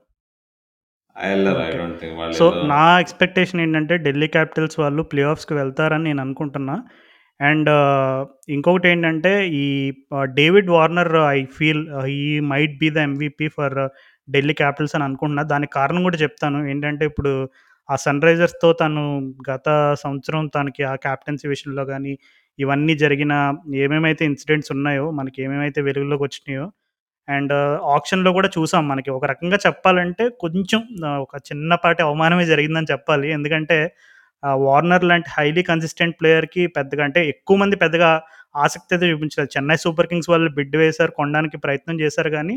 ఎళ్ళరు. 1.15 1.59
I 1.59 1.65
okay. 1.65 1.77
డోంట్ 1.79 1.97
థింక్ 2.01 2.15
వాళ్ళు 2.19 2.35
సో, 2.39 2.45
నా. 2.71 2.81
ఎక్స్‌పెక్టేషన్ 3.03 3.61
ఏంటంటే 3.63 3.95
ఢిల్లీ 4.05 4.27
క్యాపిటల్స్ 4.35 4.77
వాళ్ళు 4.81 5.01
ప్లే 5.11 5.23
ఆఫ్స్‌కి 5.31 5.53
వెళ్తారని 5.59 6.05
నేను 6.09 6.21
అనుకుంటున్నా. 6.25 6.75
అండ్ 7.39 7.69
ఇంకొకటేంటంటే 8.55 9.31
ఈ 9.57 9.65
ఆహ్, 10.13 10.27
David 10.39 10.69
Warner 10.75 11.11
I 11.29 11.39
feel 11.57 11.83
he 12.07 12.17
might 12.51 12.75
be 12.81 12.89
the 12.89 13.07
MVP 13.07 13.47
for 13.57 13.75
Delhi 14.27 14.55
Capitals 14.59 14.95
అని 14.97 15.05
అనుకుంటున్నా. 15.07 15.43
దానికి 15.53 15.73
కారణం 15.73 16.01
కూడా 16.07 16.17
చెప్తాను. 16.23 16.59
ఏంటంటే 16.71 17.05
ఇప్పుడు 17.11 17.31
ఆ 17.89 17.95
సన్‌రైజర్స్‌తో 18.03 18.69
తను 18.81 19.03
గత 19.49 19.67
సంవత్సరం 20.03 20.41
తనకి 20.55 20.83
ఆ 20.85 21.03
కెప్టెన్సీ 21.05 21.45
విషయంలో 21.53 21.83
గాని, 21.91 22.13
ఇవన్నీ 22.59 22.93
జరిగిన 22.95 23.33
ఏమేమైతే 23.77 24.23
ఇన్సిడెంట్స్ 24.25 24.71
ఉన్నాయో, 24.75 25.05
మనకి 25.11 25.39
ఏమేమైతే 25.43 25.79
వెలుగులోకి 25.81 26.23
వచ్చినాయో 26.23 26.65
అండ్ 27.27 27.51
uh, 27.53 27.75
ఆక్షన్‌లో 27.95 28.31
కూడా 28.37 28.49
చూసాం. 28.55 28.83
మనకి 28.87 29.09
ఒక 29.11 29.25
రకంగా 29.25 29.57
చెప్పాలంటే 29.65 30.23
కొంచెం 30.43 30.81
uh, 31.03 31.17
ఒక 31.25 31.35
చిన్నపాటి 31.49 32.01
అవమానమే 32.03 32.45
జరిగిందని 32.45 32.91
చెప్పాలి. 32.93 33.27
ఎందుకంటే 33.31 33.77
uh, 34.43 34.55
వార్నర్ 34.65 35.05
లాంటి 35.05 35.29
హైలీ 35.37 35.63
కన్సిస్టెంట్ 35.63 36.17
ప్లేయర్‌కి 36.21 36.63
పెద్దగా 36.77 37.03
అంటే 37.05 37.21
ఎక్కువ 37.29 37.57
మంది 37.57 37.77
పెద్దగా 37.77 38.09
ఆసక్తి 38.55 38.93
అయితే 38.95 39.07
చూపించలేదు. 39.11 39.51
చెన్నై 39.55 39.77
సూపర్ 39.85 40.09
కింగ్స్ 40.11 40.29
వాళ్ళు 40.31 40.51
బిడ్ 40.59 40.77
వేశారు. 40.77 41.13
కొనడానికి 41.19 41.57
ప్రయత్నం 41.65 41.97
చేశారు 42.03 42.31
కానీ 42.31 42.55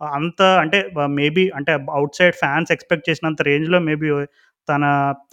అంత 0.00 0.42
అంటే 0.60 0.78
మేబీ 1.14 1.44
అంటే 1.56 1.72
ఔట్‌సైడ్ 1.96 2.36
ఫ్యాన్స్ 2.36 2.70
ఎక్స్‌పెక్ట్ 2.72 3.08
చేసినంత 3.10 3.42
రేంజ్‌లో 3.42 3.78
మేబీ 3.88 4.08
తన 4.68 4.84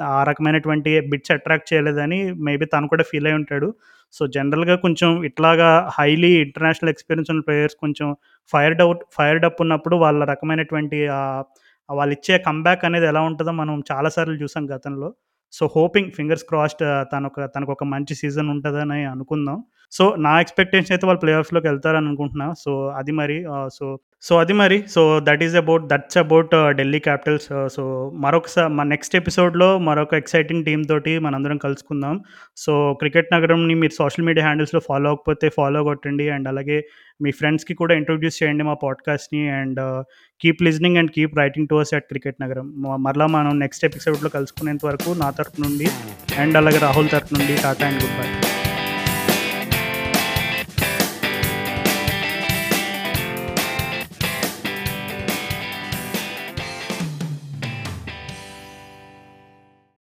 ఆ 0.10 0.20
రకమైనటువంటి 0.24 0.92
బిట్స్ 1.10 1.32
అట్రాక్ట్ 1.32 1.70
చేయలేదని 1.72 2.20
మేబీ 2.48 2.66
తను 2.66 2.88
కూడా 2.88 3.04
ఫీల్ 3.04 3.28
అయ్యి 3.28 3.40
ఉంటాడు. 3.40 3.70
సో, 4.14 4.24
జనరల్‌గా 4.28 4.76
కొంచెం 4.78 5.10
ఇట్లాగా 5.26 5.70
హైలీ 5.98 6.32
ఇంటర్నేషనల్ 6.44 6.92
ఎక్స్‌పీరియన్స్ 6.92 7.32
ఉన్న 7.32 7.42
ప్లేయర్స్ 7.42 7.78
కొంచెం 7.80 8.08
ఫైర్డ్ 8.54 8.82
అవుట్ 8.82 9.02
ఫైర్డ్ 9.18 9.46
అప్ 9.46 9.62
ఉన్నప్పుడు 9.62 9.96
వాళ్ళ 9.98 10.22
రకమైనటువంటి 10.26 11.00
వాళ్ళు 11.90 12.14
ఇచ్చే 12.14 12.36
కమ్‌బ్యాక్ 12.46 12.84
అనేది 12.86 13.06
ఎలా 13.06 13.22
ఉంటుందో 13.22 13.54
మనం 13.54 13.76
చాలా 13.92 14.10
సార్లు 14.10 14.38
చూసాం 14.42 14.66
గతంలో. 14.74 15.10
సో, 15.54 15.64
హోపింగ్ 15.76 16.12
ఫింగర్స్ 16.12 16.46
క్రాస్డ్ 16.50 16.84
తనొక 17.14 17.46
తనకొక 17.56 17.84
మంచి 17.92 18.14
సీజన్ 18.16 18.50
ఉంటుందని 18.56 19.06
అనుకుందాం. 19.14 19.60
సో, 19.92 20.04
నా 20.20 20.34
ఎక్స్‌పెక్టేషన్ 20.42 20.94
అయితే 20.96 21.06
వాళ్ళు 21.08 21.22
ప్లే 21.22 21.34
ఆఫ్స్‌లోకి 21.34 21.68
వెళ్తారని 21.68 22.08
అనుకుంటున్నా. 22.08 22.48
సో, 22.58 22.72
అది 23.00 23.14
మరి 23.22 23.38
సో 23.78 23.86
సో, 24.24 24.38
అది 24.38 24.54
మరి. 24.54 24.78
So, 24.90 25.02
that 25.24 25.44
is 25.44 25.56
about 25.56 25.84
that's 25.88 26.18
about 26.18 26.54
Delhi 26.72 27.00
Capitals. 27.00 27.46
So, 27.76 27.84
మరొకసారి 28.16 28.74
మా 28.74 28.84
నెక్స్ట్ 28.84 29.16
ఎపిసోడ్‌లో 29.16 29.78
మరొక 29.80 30.14
ఎక్సైటింగ్ 30.14 30.66
టీమ్ 30.66 30.86
తోటి 30.86 31.20
మనందరం 31.20 31.58
కలుసుకుందాం. 31.58 32.16
సో, 32.58 32.74
క్రికెట్ 32.94 33.30
నగరంని 33.34 33.76
మీరు 33.76 33.96
సోషల్ 33.98 34.26
మీడియా 34.26 34.46
హ్యాండిల్స్‌లో 34.46 34.80
ఫాలో 34.88 35.10
అవ్వకపోతే 35.10 35.50
ఫాలో 35.50 35.84
కొట్టండి. 35.84 36.30
అండ్ 36.30 36.48
అలాగే 36.48 36.80
మీ 37.22 37.32
ఫ్రెండ్స్‌కి 37.32 37.74
కూడా 37.74 37.96
ఇంట్రొడ్యూస్ 37.96 38.44
చేయండి 38.44 38.64
మా 38.64 38.76
పాడ్‌కాస్ట్‌ని. 38.84 39.50
And 39.52 39.82
keep 40.42 40.64
listening 40.64 40.98
and 40.98 41.12
keep 41.12 41.38
writing 41.38 41.68
to 41.68 41.76
us 41.76 41.94
at 41.94 42.08
cricket 42.08 42.42
Nagaram. 42.42 42.68
మరలా 43.00 43.28
మనం 43.28 43.60
నెక్స్ట్ 43.60 43.86
ఎపిసోడ్‌లో 43.86 44.30
కలుసుకునేంత 44.30 44.86
వరకు 44.86 45.12
నా 45.20 45.30
తరపు 45.32 45.62
నుండి 45.62 45.90
అండ్ 46.40 46.58
అలాగే 46.58 46.78
రాహుల్ 46.80 47.10
తరపు 47.10 47.34
నుండి 47.34 47.56
టాటా 47.64 47.88
అండ్ 47.88 48.02
గుడ్ 48.04 48.18
బై. 48.20 48.30